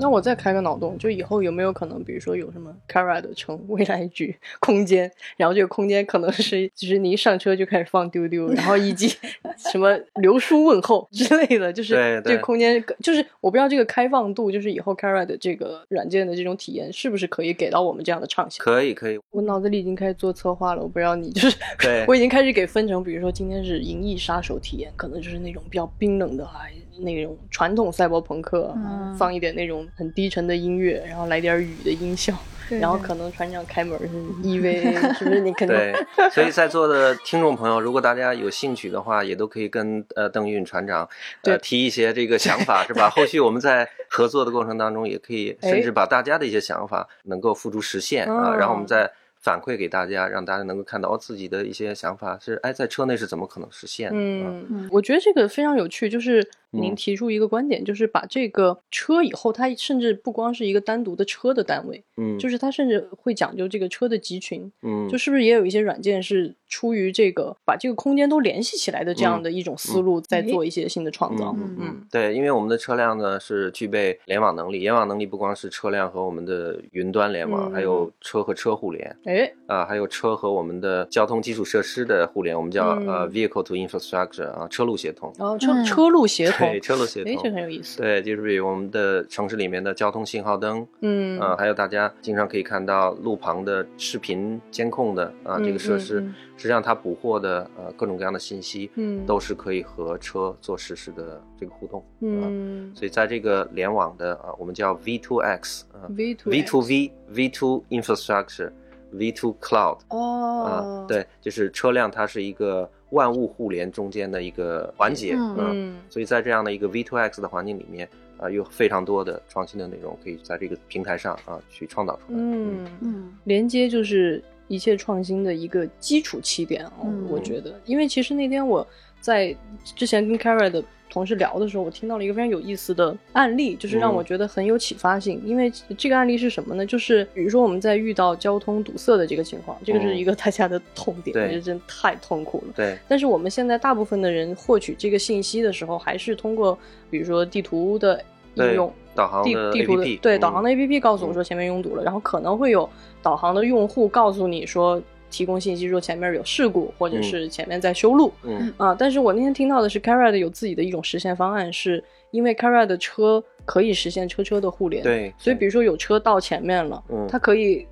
[0.00, 9.08] 那我再开个脑洞，就以后有没有可能，比如说有什么 Kara 的成未来局空间，然后这个空间可能是，就是你一上车就开始放丢丢，然后以及
[9.70, 18.64] 什么留书问候之类的，就是这个空间，就是我不知道这个开放度，就是以后 Kara 的这个软件的这种体验是不是可以给到我们这样的畅想？
[18.64, 19.18] 可以，可以。
[19.30, 26.62] 我脑子里已经开始做策划了，我不知道你就是， 对我已经开始给分成，比如说今天是银翼杀手体验，可能就是那种比较冰冷的啊。
[27.00, 28.74] 那种传统赛博朋克，
[29.18, 32.34] 放一点那种很低沉的音乐，然后来点雨的音效，
[32.68, 34.08] 然后可能船长开门是
[34.42, 35.40] EVA，是不是？
[35.40, 35.94] 你肯定对。
[36.30, 41.08] 所以在座的听众朋友，如果大家有兴趣的话，也都可以跟呃邓运船长
[41.42, 43.10] 呃提一些这个想法，是吧？
[43.14, 49.10] 后续我们在合作的过程当中，也可以甚至把大家的一些想法能够付诸实现啊，然后我们再。
[49.44, 54.16] 反馈给大家，让大家能够看到自己的一些想法是，哎，在车内是怎么可能实现的？
[54.16, 56.42] 嗯，我觉得这个非常有趣，就是。
[56.80, 71.54] 您提出一个观点，就是把这个车以后，它甚至不光是一个单独的车的单位，嗯，就是它甚至会讲究这个车的集群，嗯，就是不是也有一些软件是出于这个把这个空间都联系起来的这样的一种思路，在做一些新的创造？
[71.58, 86.63] 嗯，对，因为我们的车辆呢是具备联网能力，联网能力不光是车辆和我们的云端联网，还有车和车互联，哎，啊，还有车和我们的交通基础设施的互联，我们叫呃 vehicle to infrastructure 啊，车路协同，然后，车车路协同。
[86.70, 88.00] 对车路协同，这很有意思。
[88.00, 96.20] 对，就是比我们的城市里面的交通信号灯，嗯，啊，还有大家经常可以看到路旁的视频监控的啊，这个设施，
[96.56, 108.70] 实际上它捕获的呃各种各样的信息，嗯，都是可以和车做实时的这个互动，嗯，所以在这个联网的啊，我们叫 V2X 啊，V2V V2 infrastructure
[109.14, 112.90] V2 cloud，哦，啊，对，就是车辆它是一个。
[113.14, 122.38] 万物互联中间的一个环节，嗯，所以在这样的一个 V2X 的环境里面，啊，有非常多的创新的内容可以在这个平台上啊去创造出来。
[122.38, 122.86] 嗯。
[123.00, 128.86] 嗯，连接就是一切创新的一个基础起点哦，我觉得，因为其实那天我
[129.20, 129.56] 在
[129.96, 130.84] 之前跟 Kara 的。
[131.14, 135.40] 同事聊的时候，我听到了一个非常有意思的案例，就是让我觉得很有启发性。
[135.44, 136.84] 因为这个案例是什么呢？
[136.84, 142.72] 就是比如说我们在遇到交通堵塞的这个情况，这个是一个大家的痛点，这，真太痛苦了。
[142.74, 142.98] 对。
[143.06, 146.76] 但是我们现在大部分的人获取这个信息的时候，还是通过
[147.08, 148.20] 比如说地图的
[148.54, 152.90] 应用、导航地地图的对导航的 APP 告诉我说前面拥堵了，然后可能会有
[153.22, 155.00] 导航的用户告诉你说。
[155.34, 158.72] 提供信息说前面有事故，或者是前面在修路，嗯。
[158.76, 167.84] 啊，但是我那天听到的是，Carad 有自己的一种实现方案，是因为 c a r a 的车可以实现车车的互联，对，所以比如说有车到前面了，嗯，它可以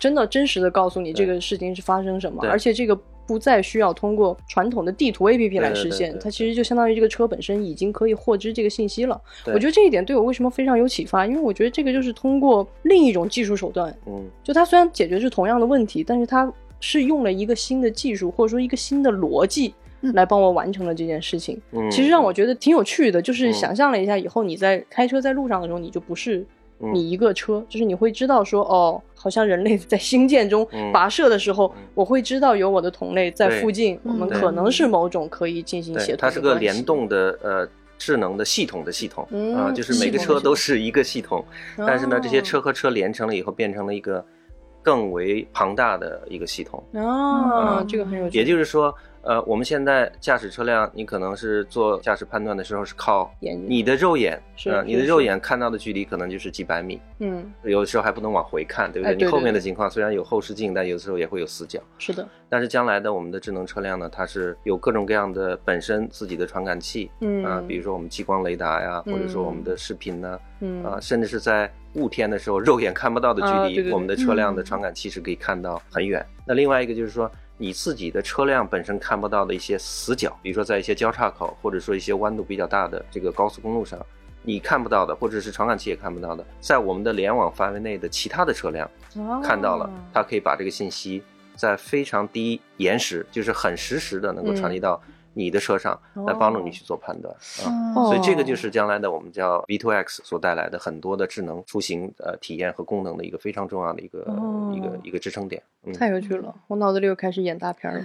[0.00, 9.20] 真的真实的告诉你这个事情是发生什么，而且这个不再需要通过传统的地图 APP 来实现，它其实就相当于这个车本身已经可以获知这个信息了。
[9.46, 16.52] 我觉得这一点对我为什么非常有启发，因为我觉得这个就是通过另一种技术手段，嗯，就它虽然解决是同样的问题，但是它。
[16.80, 19.74] 是用了一个新的技术，或者说一个新的逻辑，
[20.14, 21.60] 来帮我完成了这件事情。
[21.90, 26.46] 其实让我觉得挺有趣的，就是想象了一下，以后你在开车在路上的时候，你就不是
[26.92, 36.18] 你一个车，就是你会知道说，哦，好像人类在星舰中跋涉的时候，我会知道有我的同类在附近，我们可能是某种可以进行协同。
[36.18, 41.44] 它是个联动的呃智能的系统的系统啊，就是每个车都是一个系统，
[41.78, 44.24] 但是呢，这些车和车连成了以后，变成了一个。
[44.88, 48.38] 更为庞大的一个系统哦，这个很有趣。
[48.38, 48.94] 也就是说。
[49.22, 59.16] 呃，我们现在驾驶车辆，你可能是做驾驶判断的时候是靠你的肉眼，是你的肉眼看到的距离可能就是几百米，嗯，有的时候还不能往回看，对不对？
[59.16, 62.26] 你后面的情况虽然有后视镜，但有的时候也会有死角，是的。
[62.48, 76.24] 但是将来的我们的智能车辆呢，它是有各种各样的本身自己的传感器，嗯啊，比如说我们激光雷达呀，或者说我们的视频呢，嗯啊，甚至是在雾天的时候肉眼看不到的距离，我们的车辆的传感器是可以看到很远。
[76.46, 77.30] 那另外一个就是说。
[77.58, 83.98] 你自己的车辆本身看不到的一些死角，比如说在一些交叉口，或者说一些弯度比较大的这个高速公路上，
[84.42, 88.88] 你看不到的，或者是传感器也看不到的，在我们的联网范围内的其他的车辆
[89.42, 91.22] 看到了，它可以把这个信息
[91.56, 95.00] 在非常低延时，就是很实时的能够传递到。
[95.38, 97.32] 你的车上来帮助你去做判断
[97.64, 104.18] 啊，所以这个就是将来的我们叫 V2X 所带来的很多的智能出行呃体验和功能的一个非常重要的一个
[104.74, 105.62] 一个一个支撑点。
[105.94, 108.02] 太有趣了，我脑子里又开始演大片了。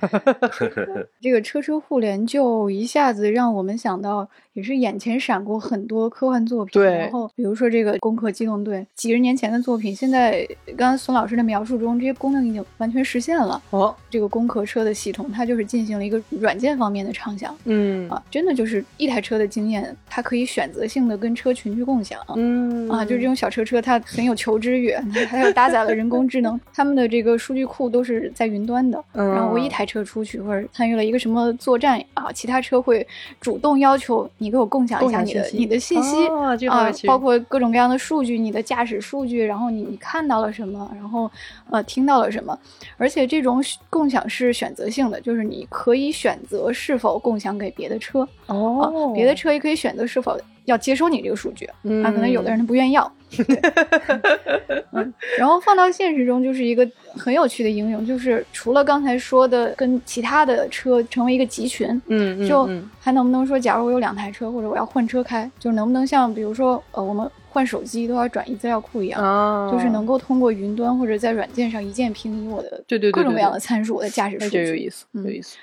[1.20, 4.28] 这个车车互联就一下子让我们想到，
[4.60, 6.72] 也是眼前闪过很多科幻作品。
[6.72, 10.46] 对，然后比如说这个《攻壳机动队》，几十年前的作品，现在
[10.76, 13.60] 刚刚孙老师的描述中，这些功能已经完全实现了。
[13.70, 16.70] 哦，这个攻壳车的系统，它就是进行了一个软件。
[16.80, 24.94] 方面的畅想，嗯啊，真的就是一台车的经验，它可以选择性的跟车群去共享，嗯啊，就是这种小车车，它很有求知欲，
[25.28, 29.04] 还有搭载了人工智能，他们的这个数据库都是在云端的。
[29.12, 33.06] 然后我一台车出去或者参与了一个什么作战啊，其他车会
[33.38, 36.26] 主动要求你给我共享一下你的你的信息
[36.68, 41.30] 啊，包括各种各样的数据，你的驾驶数据，然后你你看到了什么，然后
[41.70, 42.58] 呃听到了什么，
[42.96, 46.72] 而且这种共享是选择性的，就是你可以选择。
[46.72, 48.26] 是否共享给别的车？
[48.46, 50.38] 哦，别的车也可以选择是否。
[50.70, 53.12] 要接收你这个数据，啊，可能有的人他不愿意要。
[54.92, 75.56] 嗯，然后放到现实中就是一个很有趣的应用，就是除了刚才说的跟其他的车成为一个集群，嗯，就还能不能说，假如我有两台车，或者我要换车开，就能不能像比如说呃我们换手机都要转移资料库一样，就是能够通过云端或者在软件上一键平移我的对对各种各样的参数，我的驾驶数据，有意思，有意思。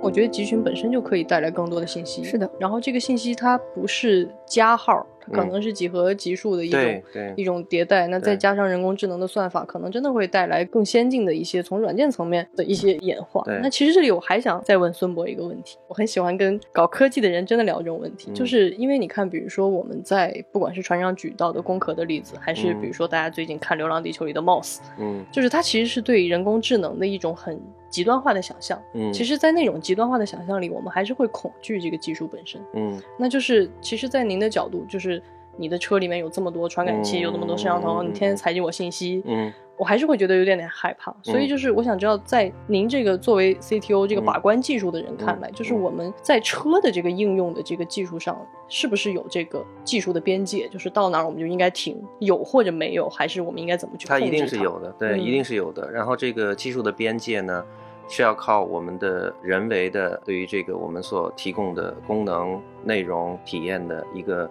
[0.00, 2.48] 我觉得集群本身就可以带来更多的信息，是的。
[2.58, 5.06] 然后这个信息它不是加号。
[5.32, 7.02] 可能是几何级数的一种
[7.36, 13.42] 一种迭代，那再加上人工智能的算法，可能真的会带来更先进的一些从软件层面的一些演化。
[13.62, 27.60] 那其实这里我还想再问孙博一个问题，我很喜欢跟搞科技的人真的聊这种问题，就是因为你看，比如说我们在不管是船上举到的工壳的例子，还是比如说大家最近看《流浪地球》里的 Moss，嗯，就是它其实是对人工智能的一种很
[27.90, 28.80] 极端化的想象。
[28.94, 32.60] 嗯，其实，在那种极端化的想象里，我们还是会恐惧这个技术本身。
[32.74, 35.17] 嗯，那就是其实，在您的角度，就是。
[35.58, 41.14] 你的车里面有这么多传感器，有那么多摄像头，你天天采集我信息，嗯，我还是会觉得有点点害怕。
[41.22, 50.68] 所以就是我想知道，在您这个作为 CTO 这个把关技术的人看来，就是我们在车的这个应用的这个技术上，是不是有这个技术的边界？
[50.68, 54.18] 就是到哪儿我们就应该停，有或者没有，还是我们应该怎么去它？
[54.18, 55.90] 一定是有的，对，一定是有的。
[55.90, 57.64] 然后这个技术的边界呢，
[58.08, 64.48] 是要靠我们的人为的对于这个我们所提供的功能、内容、体验的一个。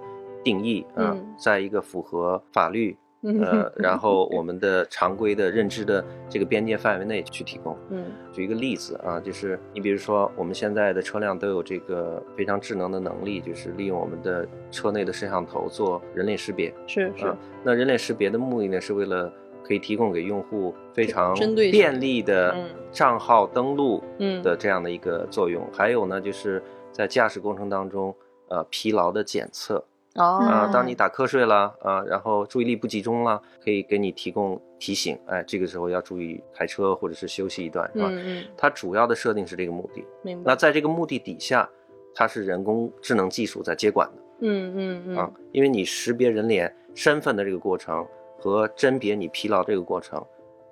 [0.47, 2.97] 定义啊，在一个符合法律
[3.43, 7.75] 呃，然后我们的常规的认知的这个边界范围内去提供。
[7.89, 16.73] 嗯，举一个例子啊，就是你比如说我们现在的车辆都有这个非常智能的能力，就是利用我们的车内的摄像头做人脸识别。
[16.85, 17.35] 是是。
[17.63, 19.33] 那人脸识别的目的呢，是为了
[19.63, 21.35] 可以提供给用户非常
[21.71, 22.55] 便利的
[22.91, 24.01] 账号登录
[24.43, 25.67] 的这样的一个作用。
[25.73, 28.15] 还有呢，就是在驾驶过程当中
[28.47, 29.83] 呃疲劳的检测。
[30.17, 38.07] 啊，当你打瞌睡了啊，然后注意力不集中了，可以给你提供提醒，哎，这个时候要注意开车或者是休息一段，是吧？
[38.09, 38.45] 嗯嗯。
[38.57, 40.03] 它主要的设定是这个目的。
[40.23, 40.51] 明白。
[40.51, 41.69] 那在这个目的底下，
[42.15, 44.21] 它是人工智能技术在接管的。
[44.41, 45.17] 嗯嗯嗯。
[45.17, 48.05] 啊，因为你识别人脸身份的这个过程
[48.39, 50.25] 和甄别你疲劳这个过程，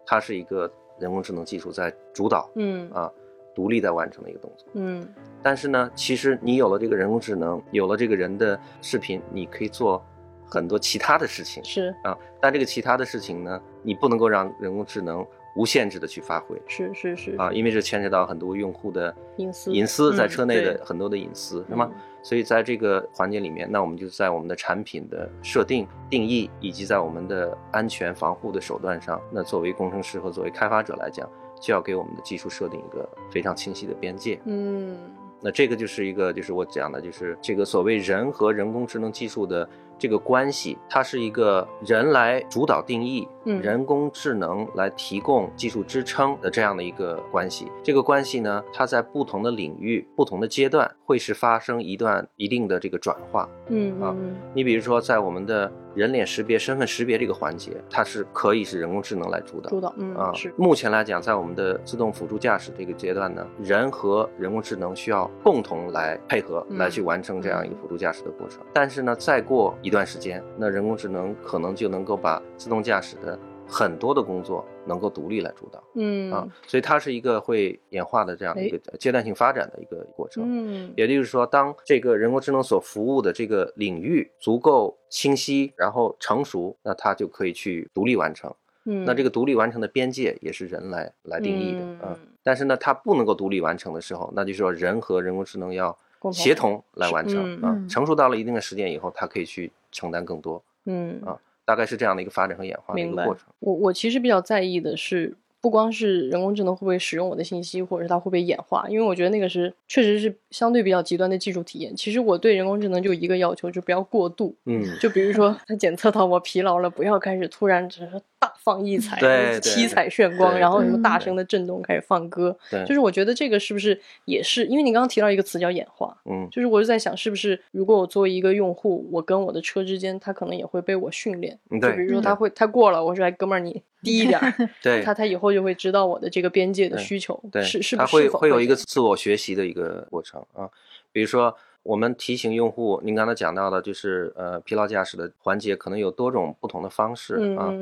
[0.06, 2.50] 它是一个人工智能技术在主导。
[2.56, 2.90] 嗯。
[2.92, 3.12] 啊。
[3.56, 5.08] 独立在完成的一个动作，嗯，
[5.42, 10.04] 但是呢，其实你有了这个人工智能，有了这个人的视频，你可以做
[10.46, 11.96] 很多其他的事情，是。
[12.04, 15.26] 啊，但这个其他的事情呢，你不能够让人工智能
[15.56, 17.36] 无限制的去发挥，是是是。
[17.38, 21.90] 啊，因为这牵扯到很多用户的隐私，隐私在车内的很多的隐私，是吗？
[22.22, 31.30] 所以在这个环节里面，那我们就在我们的产品的设定、定义，以及在我们的安全防护的手段上，那作为工程师和作为开发者来讲。
[31.66, 34.40] 就要给我们的技术设定一个非常清晰的边界。
[34.46, 34.96] 嗯，
[35.42, 39.68] 那这个就是一个，就是我讲的，就是这个所谓人和人工智能技术的。
[39.98, 47.72] 这个关系，它是一个人来主导定义，嗯，人工智能来提供技术支撑的这样的一个关系。
[47.84, 53.50] 这个关系呢，它在不同的领域、不同的阶段，会是发生一段一定的这个转化。
[53.68, 54.16] 嗯啊，
[54.54, 59.70] 你比如说，在我们的人脸识别、身份识别这个环节，它是可以是人工智能来主导。
[59.70, 60.54] 主导，嗯啊，是。
[60.58, 68.62] 目前来讲，在我们的自动辅助驾驶这个阶段呢，人和人工智能需要共同来配合，来去完成这样一个辅助驾驶的过程。
[68.74, 88.52] 但是呢，再过一段时间，那人工智能可能就能够把自动驾驶的很多的工作能够独立来主导，嗯啊，所以它是一个会演化的这样的一个阶段性发展的一个过程，嗯，也就是说，当这个人工智能所服务的这个领域足够清晰，然后成熟，那它就可以去独立完成，
[88.86, 95.96] 嗯，那这个独立完成的边界也是人来来定义的，嗯，但是呢，它不能够独立完成的时候，那就是说人和人工智能要。
[96.32, 100.64] 协同来完成啊，成熟到了一定的时间以后，它可以去承担更多。
[100.86, 103.46] 嗯啊，大概是这样的一个发展和演化的一个过程。
[103.60, 105.36] 我我其实比较在意的是。
[105.66, 111.96] 不光是人工智能会不会使用我的信息，或者是它会不会演化，因为我觉得那个是确实是相对比较极端的技术体验。
[111.96, 114.56] 其实我对人工智能就一个要求，就不要过度。
[114.68, 119.20] 嗯，就比如说它检测到我疲劳了，不要开始突然只是大放异彩、
[119.60, 122.56] 七彩炫光，然后什么大声的震动开始放歌。
[122.70, 126.16] 对，就是我觉得这个是不是也是因为你刚刚提到一个词叫演化？
[126.30, 131.58] 嗯，就是我就在想，是不是如果我作为一个用户，我跟我的车之间，它可能也会被我训练。
[131.82, 133.82] 就比如说它会它过了，我说哎哥们儿你。
[134.06, 134.40] 低一点，
[134.82, 140.70] 对他，他以后就会知道我的这个边界的需求，对，是是，他会会有一个自我学习的一个过程啊。
[141.12, 147.74] 比如说，我们提醒用户，您刚才讲到的，就是呃，疲劳驾驶的环节可能有多种不同的方式啊。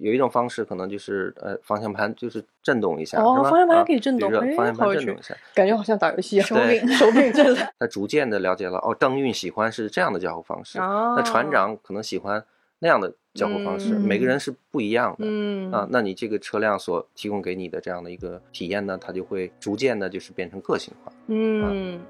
[0.00, 7.72] 有一种方式可能就是呃，方向盘就是震动一下，哦，方向盘可以震动，方向盘震动一下，感觉好像打游戏，手柄手柄震了。
[7.78, 12.44] 他逐渐的了解了，哦，邓运喜欢是这样的交互方式，那船长可能喜欢
[12.82, 15.70] 那样的交互方式，每个人是不一样的，嗯。
[15.70, 22.00] 啊，那你这个车辆所提供给你的这样的一个体验呢，它就会逐渐的就是变成个性化，嗯。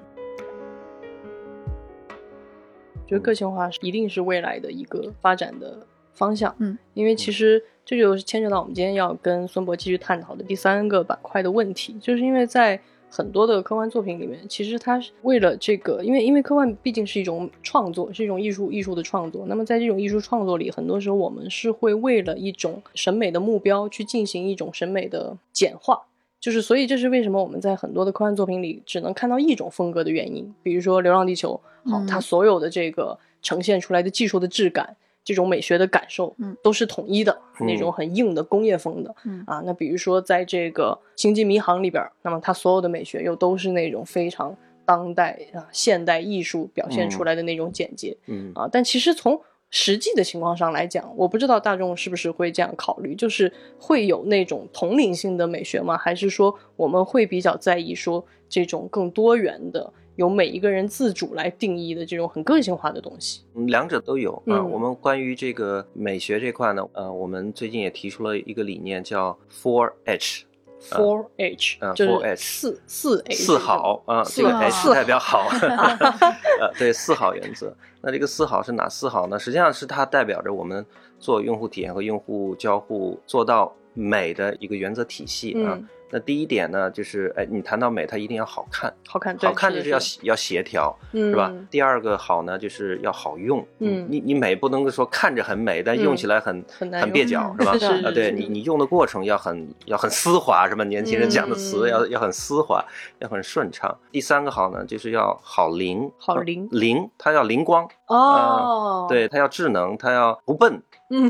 [3.05, 12.81] 觉得个性化是一定是未来的一个发展的方向，嗯，因为其实这就是牵扯到我们今天要跟孙博继续探讨的第三个板块的问题，就是因为在
[13.15, 26.01] 很多的科幻作品里面，其实它是为了这个，因为因为科幻毕竟是一种创作，是一种艺术艺术的创作，那么在这种艺术创作里，很多时候我们是会为了一种审美的目标去进行一种审美的简化。
[26.39, 30.51] 就是，所以这是为什么我们在很多的科幻作品里只能看到一种风格的原因。
[30.63, 31.61] 比如说《流浪地球》，
[31.91, 39.61] 好，它所有的这个呈现出来的技术的质感，这种美学的感受，嗯，都是统一的那种很硬的工业风的，嗯啊。
[39.65, 44.55] 那比如说在这个《星际迷航》里边，那么它所有的美学又都是那种非常
[44.85, 48.67] 当代啊现代艺术表现出来的那种简洁，嗯啊。
[48.71, 55.97] 但其实从实际的情况上来讲，我不知道大众是不是会这样考虑，就是会有那种统领性的美学吗？
[55.97, 63.43] 还是说我们会比较在意说这种更多元的，由每一个人自主来定义的这种很个性化的东西？
[63.53, 64.63] 两者都有啊。
[64.63, 70.45] 我们关于这个美学这块呢，呃，我们最近也提出了一个理念，叫 Four H。
[70.83, 75.47] Four H，嗯，Four H，四四 H，四好啊，这个 H 代表好，
[76.59, 77.73] 呃，对，四好原则。
[78.01, 79.39] 那这个四好是哪四好呢？
[79.39, 80.85] 实际上是它代表着我们
[81.19, 85.79] 做用户体验和用户交互做到美的一个原则体系啊。
[86.15, 91.51] 那第一点呢，就是哎，你谈到美，它一定要好看，好看，好看就是要要协调，是吧？
[91.71, 93.65] 第二个好呢，就是要好用。
[93.79, 97.71] 嗯，你你美不能够说看着很美，但用起来很很蹩脚， 是吧？
[98.07, 100.83] 啊，对你你用的过程要很要很丝滑，是吧？
[100.83, 102.85] 年轻人讲的词要要很丝滑，
[103.17, 103.97] 要很顺畅。
[104.11, 110.79] 第三个好呢，就是要好灵，好灵灵，它要灵光哦，对，它要智能，它要不笨。
[111.13, 111.29] 嗯，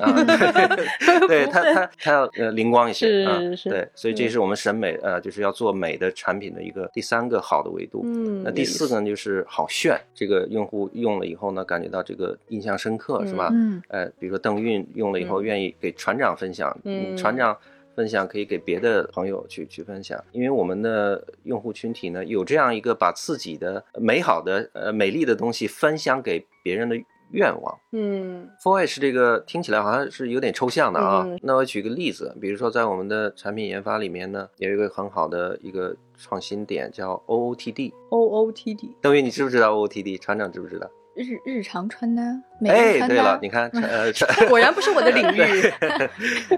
[1.28, 8.02] 对他， 他他要呃灵光一些啊，对，所以这是我们审美呃，就是要做美的产品的一个第三个好的维度。
[8.06, 13.50] 嗯，那第四个呢，就是好炫，这个用户用了以后呢，感觉到这个印象深刻，是吧？
[13.52, 17.58] 嗯，呃，比如说邓运用了以后，愿意给船长分享，嗯，船长
[17.96, 26.96] 分享可以给别的朋友去去分享，因为我们的用户群体呢，有这样一个把自己的美好的呃美丽的东西分享给别人的。
[27.34, 31.28] 愿望，嗯，Four H 这个听起来好像是有点抽象的啊。
[31.42, 37.92] 那我举个例子，比如说在我们的产品研发里面呢，有一个很好的一个创新点叫 O O T D。
[38.10, 40.18] O O T D，邓宇，你知不知道 O O T D？
[40.18, 40.88] 船长知不知道？
[41.16, 42.24] 日日常穿搭，
[42.66, 44.12] 哎，对了，你看，呃，
[44.50, 45.72] 果然不是我的领域。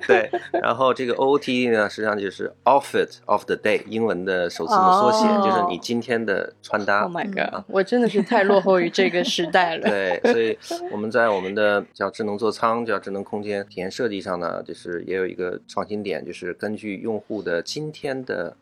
[0.07, 7.01] 对，然后这个 OOT 呢，实际上就是 Outfit of the Day，英文的首字母缩写，就是你今天的穿搭。
[7.01, 9.89] Oh my god，我真的是太落后于这个时代了。
[9.89, 10.57] 对，所以
[10.91, 18.55] 我们在我们的叫智能座舱、叫智能空间体验设计上呢，就是也有一个创新点，就是根据用户的今天的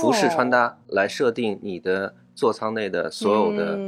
[0.00, 2.14] 服饰穿搭来设定你的。
[2.34, 3.78] 座舱内的所有的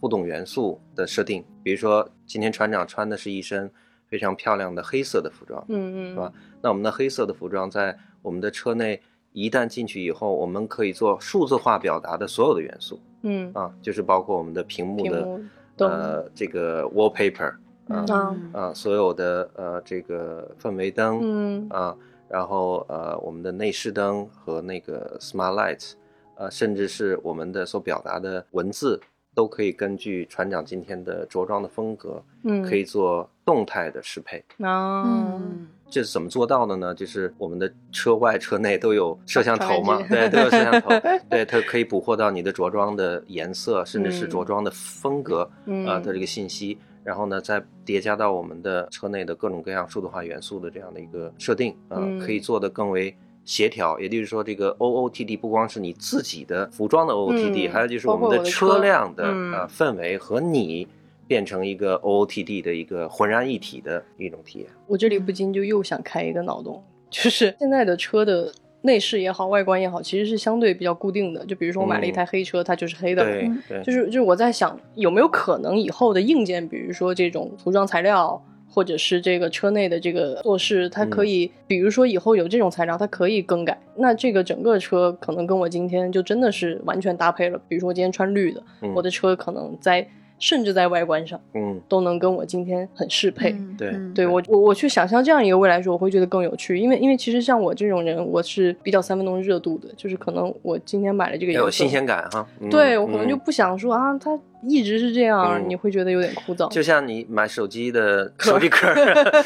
[0.00, 3.70] 互动元素的设定，比如说今天船长穿的是一身
[4.06, 6.32] 非常漂亮的黑色的服装，嗯嗯，是吧？
[6.60, 9.00] 那我们的黑色的服装在我们的车内
[9.32, 13.50] 一旦进去以后，我们可以做数字化表达的所有的元素，嗯。
[13.54, 15.40] 啊，就是包括我们的屏幕的
[15.78, 17.54] 呃这个 wallpaper，
[17.88, 18.04] 啊
[18.52, 21.68] 啊，所有的呃这个氛围灯，嗯。
[21.70, 21.96] 啊，
[22.28, 25.94] 然后呃我们的内饰灯和那个 smart lights。
[26.36, 29.00] 呃，甚至是我们的所表达的文字，
[29.34, 34.44] 都可以根据船长今天的着装的风格，嗯，可以做动态的适配。
[34.58, 35.40] 哦，
[35.88, 36.94] 这是怎么做到的呢？
[36.94, 40.88] 就是我们的车外、车内都有摄像头嘛，对，都有摄像头，
[41.28, 45.48] 对，它可以捕获到你的着装的颜色，甚至是着装的风格，
[45.86, 53.14] 啊的这个信息，然后呢，再叠加到我们的车内的各种各样数字化元素的这样的一个设定，啊，可以做的更为。
[53.44, 60.88] 协调，也就是说，这个 O O T D 不光是你自己的服装的 O O T D，还有就是我们的车辆的呃氛围和你
[61.26, 64.68] 变成一个 O O T D 的一个浑然一体的一种体验。
[64.86, 68.50] 我这里不禁就又想开一个脑洞，就是现在的车的
[68.82, 71.44] 内饰也好，外观也好，其实是相对比较固定的。
[71.44, 73.22] 就比如说我买了一台黑车，它就是黑的。
[73.24, 73.82] 对对。
[73.82, 78.42] 就是就是我在想，有没有可能以后的硬件，比如说这种涂装材料。
[78.74, 83.80] 或者是这个车内的这个做事，它可以，比如说以后有这种材料，它可以更改。
[83.96, 87.60] 那这个整个车可能跟我今天就真的是完全搭配了。
[87.68, 88.62] 比如说我今天穿绿的，
[88.94, 90.06] 我的车可能在。
[90.40, 93.54] 甚至在外观上，嗯，都能跟我今天很适配。
[93.78, 96.76] 对，对我我我去想象这样一个未来时，我会觉得更有趣。
[96.76, 102.46] 因为因为其实像我这种人，我是比较三分钟热度的，就是可能我今天买了这个有新鲜感哈。
[102.68, 104.38] 对我可能就不想说啊，它。
[104.68, 106.68] 一直是这样，你会觉得有点枯燥。
[106.70, 108.92] 就像你买手机的 手机壳，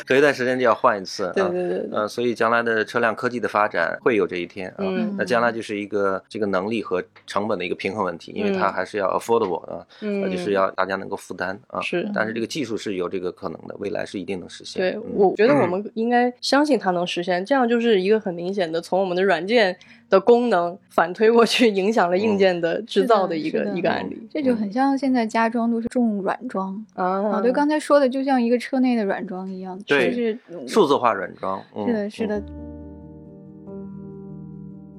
[0.06, 1.32] 隔一段时间就要换一次。
[1.34, 1.88] 对对对。
[1.92, 4.84] 呃，所以将来的车辆科技的发展会有这一天啊。
[5.16, 11.80] 那将来就是一个这个能力和成本的一个平衡问题，因为它还是要 affordable 啊，嗯就是要大家能够负担啊。
[11.80, 12.08] 是。
[12.14, 14.80] 但是这个技术是有这个可能的，未来是一定能实现。
[14.80, 19.76] 对，我觉得我们应该相信它能实现，这样就是一个很明显的从我们的软件。
[20.10, 27.40] 的功能反推过去，影响了硬件的制造的一个一个案例，这就很像现在家装都是重软装啊。
[27.40, 31.62] 对，刚才说的就像一个车内的软装一样，就是数字化软装。
[31.86, 32.42] 是的，是的。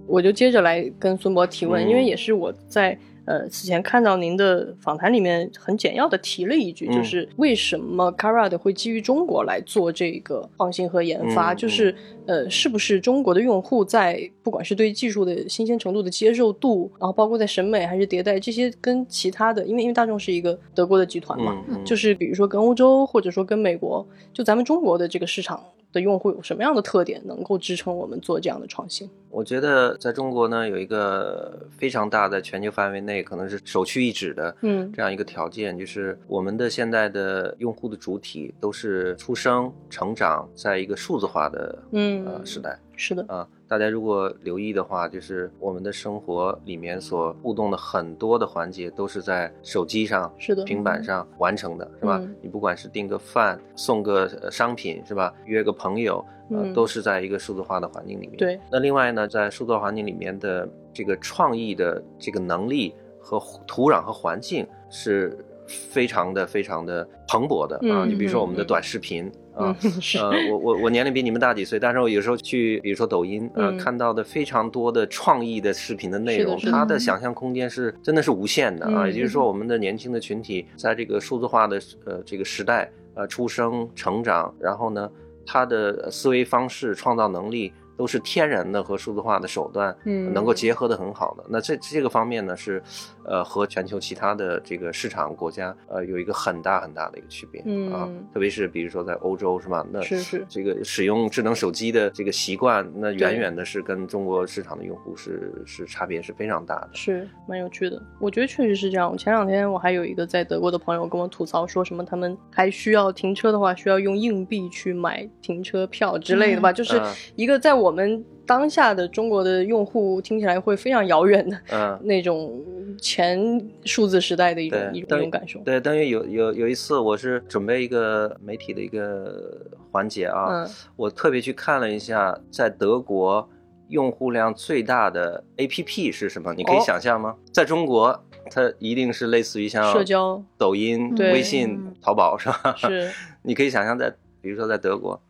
[0.07, 2.97] 我就接着来跟孙博提问，因为也是我在。
[3.29, 11.53] 呃，此前看到您的访谈里面很简要的提了一句，就是为什么 Carad 会基于中国来做这个创新和研发？
[11.53, 11.93] 就是
[12.25, 21.55] 呃，是不是中国的用户在不管是对技术的新鲜程度的接受度，然后包括在审美还是迭代这些，跟其他的，因为因为大众是一个德国的集团嘛，
[21.85, 24.03] 就是比如说跟欧洲或者说跟美国，
[24.33, 25.63] 就咱们中国的这个市场。
[25.91, 29.09] 的用户有什么样的特点能够支撑我们做这样的创新？
[29.29, 42.77] 我觉得在中国呢，有一个非常大的全球范围内可能是首屈一指的，嗯，这样一个条件，就是我们的现在的用户的主体都是出生、成长在一个数字化的，嗯，呃时代。
[42.95, 52.19] 是的啊，大家如果留意的话，就是我们的生活里面所互动的很多的环节都是在手机上、是的平板上完成的，是吧？
[52.41, 55.31] 你不管是订个饭、送个商品，是吧？
[55.45, 58.37] 约个朋友，呃，都是在一个数字化的环境里面。
[58.37, 58.59] 对。
[58.71, 68.03] 那另外呢，在数字化环境里面的这个创意的这个能力和土壤和环境是非常的、非常的蓬勃的啊！
[68.07, 69.31] 你比如说我们的短视频。
[69.59, 69.75] 啊，
[70.19, 79.05] 呃，我我我年龄比你们大几岁，但是我有时候去，比如说抖音，呃，看到的非常多的创意的视频的内容，它的想象空间是真的是无限的啊。
[79.05, 85.09] 也就是说，我们的年轻的群体在这个数字化的呃这个时代，呃，出生、成长，然后呢，
[85.45, 87.73] 他的思维方式、创造能力。
[87.99, 91.43] 都是天然的和数字化的手段，嗯，能够结合的很好的。
[91.49, 92.81] 那这这个方面呢，是，
[93.29, 98.09] 呃，和全球其他的这个市场国家，呃，有一个很大很大的一个区别嗯啊。
[98.33, 99.85] 特别是比如说在欧洲，是吧？
[99.91, 106.89] 那是是这个使用智能手机的这个习惯，那远远的是跟中国市场的用户是是差别是非常大的。
[106.93, 109.15] 是蛮有趣的，我觉得确实是这样。
[109.17, 116.71] 前两天我还有一个在德国的朋友跟我吐槽，说什么他们还需要停车的话，需要用硬币去买停车票之类的吧？
[116.71, 117.01] 就是
[117.35, 117.89] 一个在我。
[117.89, 122.59] 我们当下的中国的用户听起来会非常遥远的，嗯， 那种
[122.99, 123.39] 前
[123.85, 125.59] 数字时代的一种一种感受。
[125.59, 133.47] 对，等于有有有一次，我是准备一个媒体的一个环节啊，嗯我特别去看了一下，在德国
[133.89, 136.51] 用户量最大的 APP 是什么？
[136.55, 137.35] 你可以想象吗？
[137.53, 142.73] 在中国，它一定是类似于像社交、抖音、微信、淘宝，是吧？
[142.75, 143.11] 是。
[143.45, 144.09] 你可以想象在，
[144.41, 145.21] 比如说在德国，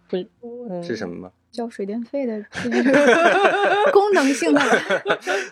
[0.83, 1.31] 是什么吗？
[1.51, 2.45] 交水电费的
[3.91, 4.61] 功能性的，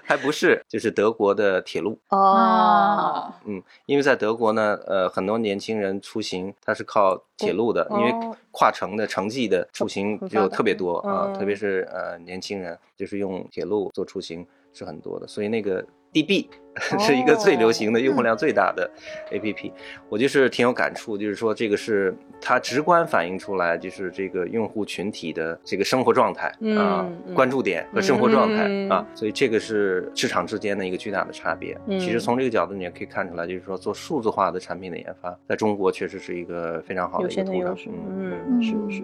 [0.04, 2.00] 还不是，就是德国的铁路。
[2.10, 3.34] 哦。
[3.46, 8.14] 嗯，因为在德国呢，呃，很多年轻人出行他是靠铁路的，因为
[8.52, 15.84] 跨城的城际的出行就特别多啊，特别是呃年轻人就是用铁路做出行是很多的，所以那个。
[16.14, 16.48] DB
[17.00, 18.88] 是一个最流行的、用户量最大的
[19.32, 19.72] APP，
[20.10, 27.04] 我就是挺有感触，就是说这个是它直观反映出来，就是这个用户群体的这个生活状态啊、
[27.34, 31.76] 关注点和生活状态啊，所以这个是市场之间的一个巨大的差别。
[31.88, 37.76] 其实从这个角度你也可以看出来，就是说做数字化的产品的研发，在中国确实是一个非常好的一个土壤。
[37.90, 39.04] 嗯，是是，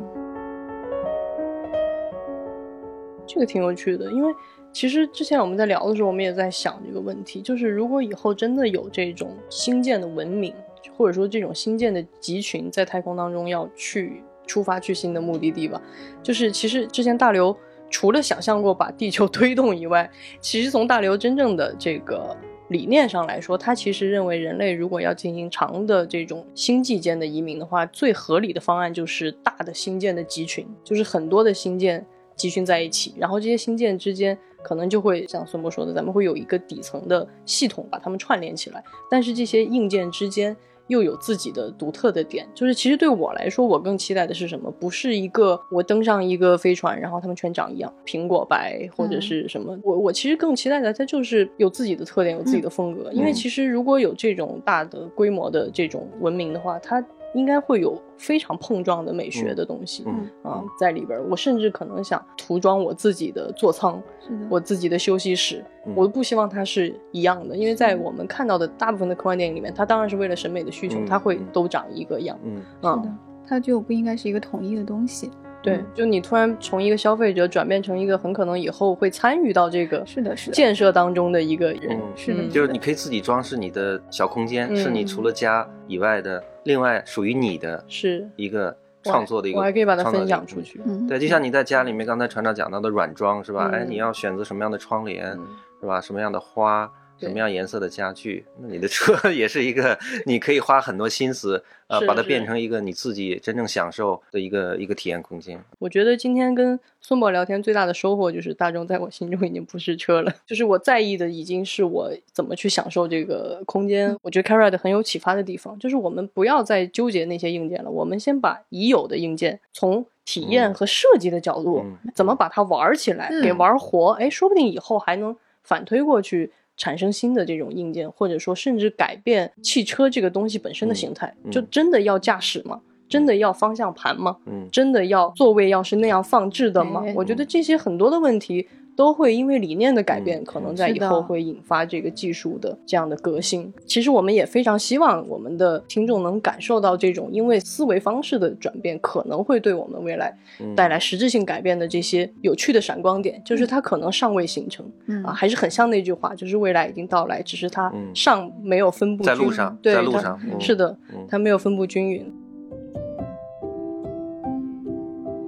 [3.25, 4.31] 这个挺有趣的，因为。
[4.73, 10.51] 其实之前我们在聊的时候，我们也在想这个问题，就是如果以后真的有这种新建的文明，
[10.97, 15.79] 或者说这种新建的集群在太空当中要去出发去新的目的地吧，
[16.23, 17.55] 就是其实之前大刘
[17.91, 20.09] 除了想象过把地球 推动以外，
[20.41, 22.35] 其实从大刘真正的这个
[22.69, 32.03] 理念上来说，他其实认为人类如果要进行长的这种星际间的移民的话，最合理的方案就是大的星舰的集群，就是很多的星舰
[32.35, 34.35] 集群在一起，然后这些星舰之间。
[34.63, 40.55] 可能就会像孙博说的，咱们会有一个底层的系统把它们串联起来，但是这些硬件之间。
[40.87, 42.45] 又有自己的独特的点。
[42.53, 44.69] 就是其实对我来说，我更期待的是什么？
[44.69, 49.79] 不是一个我登上一个飞船，然后他们全长一样，苹果白或者是什么。
[49.81, 53.09] 我我其实更期待的，它就是有自己的特点，有自己的风格。
[53.13, 57.01] 因为其实如果有这种大的规模的这种文明的话，它。
[57.33, 61.19] 应该会有非常碰撞的美学的东西，嗯啊，在里边。
[61.29, 64.01] 我甚至可能想涂装我自己的座舱，
[64.49, 65.63] 我自己的休息室，
[65.95, 73.15] 我都不希望它是一样的，因为在我们看到的大部分的科幻电影里面，它当然是为了审美的需求，它会都长一个样，嗯，是的，
[73.47, 75.29] 它就不应该是一个统一的东西。
[75.61, 90.81] 对，就你突然从一个消费者转变成一个很可能以后会参与到这个是的，是建设当中的一个人，是的，就是你可以自己装饰你的小空间，是你除了家以外的另外属于你的，是一个创作的一个，我还可以把它分享出去。
[91.07, 93.69] 对，就像你在家里面，刚才船长讲到的软装是吧？
[93.73, 95.37] 哎，你要选择什么样的窗帘
[95.79, 95.99] 是吧？
[95.99, 96.91] 什么样的花？
[97.19, 98.45] 什么样颜色的家具？
[98.59, 105.63] 那你的车 也是一个，你可以花很多心思，呃，把它变成一个你自己真正享受的一个一个体验空间。
[105.79, 114.15] 我觉得今天跟孙博聊天最大的收获就是大众在我心中已经不是车了，就是我在意的已经是我怎么去享受这个空间。
[114.21, 121.85] 我觉得 Carrot 很有启发的地方，就是我们不要再纠结那些硬件了，我们先把已有的硬件从体验和设计的角度，
[122.15, 124.11] 怎么把它玩起来，给玩活。
[124.13, 126.51] 哎，说不定以后还能反推过去。
[126.77, 132.81] 产生新的这种硬件，或者说甚至改变汽车这个东西本身的形态，就真的要驾驶吗？
[133.09, 134.37] 真的要方向盘吗？
[134.45, 137.03] 嗯，真的要座位要是那样放置的吗？
[137.15, 138.67] 我觉得这些很多的问题。
[138.95, 143.71] 都会因为理念的改变，可能在以后会引发这个技术的这样的革新。
[143.85, 150.37] 其实我们也非常希望我们的听众能感受到这种因为思维方式的转变，可能会对我们未来
[150.75, 153.41] 带来实质性改变的这些有趣的闪光点。
[153.43, 154.85] 就是它可能尚未形成，
[155.25, 160.95] 啊，还是很像那句话，就是未来已经到来，只是它尚没有分布在路上，在路上，是的，
[161.27, 162.31] 它没有分布均匀。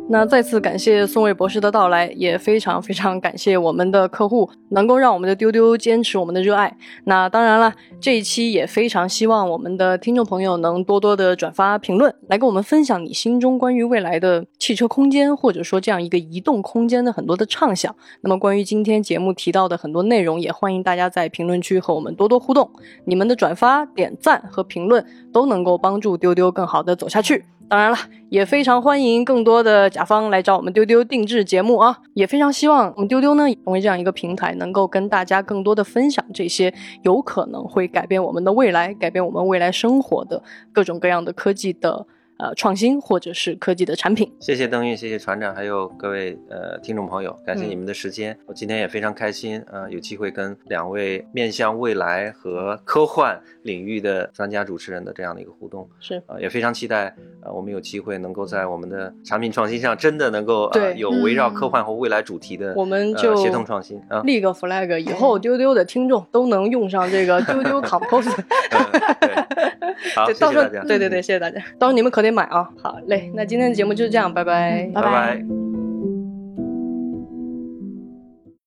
[0.07, 6.77] 那再次感谢宋卫博士的到来，也非常非常感谢我们的客户能够让我们的丢丢坚持我们的热爱。
[7.05, 17.93] 那当然了，这一期也非常希望我们的听众朋友能多多的转发评论，来跟我们分享你心中关于未来的汽车空间，或者说这样一个移动空间的很多的畅想。
[18.21, 22.69] 那么关于今天节目提到的很多内容，也欢迎大家在评论区和我们多多互动。
[23.05, 25.03] 你们的转发、点赞和评论
[25.33, 27.43] 都能够帮助丢丢更好的走下去。
[27.67, 27.97] 当然了，
[28.29, 31.97] 也非常欢迎更多的甲方来找我们丢丢定制节目啊！
[32.13, 40.41] 也非常希望我们丢丢呢，成为这样一个平台，能够跟大家更多的分享这些有可能会改变我们的未来、改变我们未来生活的
[40.71, 42.05] 各种各样的科技的。
[42.37, 44.29] 呃，创新或者是科技的产品。
[44.41, 48.37] 谢谢邓运，谢谢船长，还有各位呃听众朋友，感谢你们的时间。
[48.45, 68.29] 我今天也非常开心，呃，有机会跟两位面向未来和科幻领域的专家主持人的这样的一个互动，是啊，也非常期待呃，我们有机会能够在我们的产品创新上真的能够对有围绕科幻和未来主题的，我们就协同创新啊，立个 flag，以后丢丢的听众都能用上这个 丢丢 compose。
[70.13, 70.83] 好，谢谢大家。
[70.83, 71.59] 对对对，谢谢大家。
[71.79, 72.25] 到时候你们可。
[72.25, 72.67] 得买啊！
[72.81, 75.74] 好嘞，那今天的节目就是这样，拜拜，拜拜。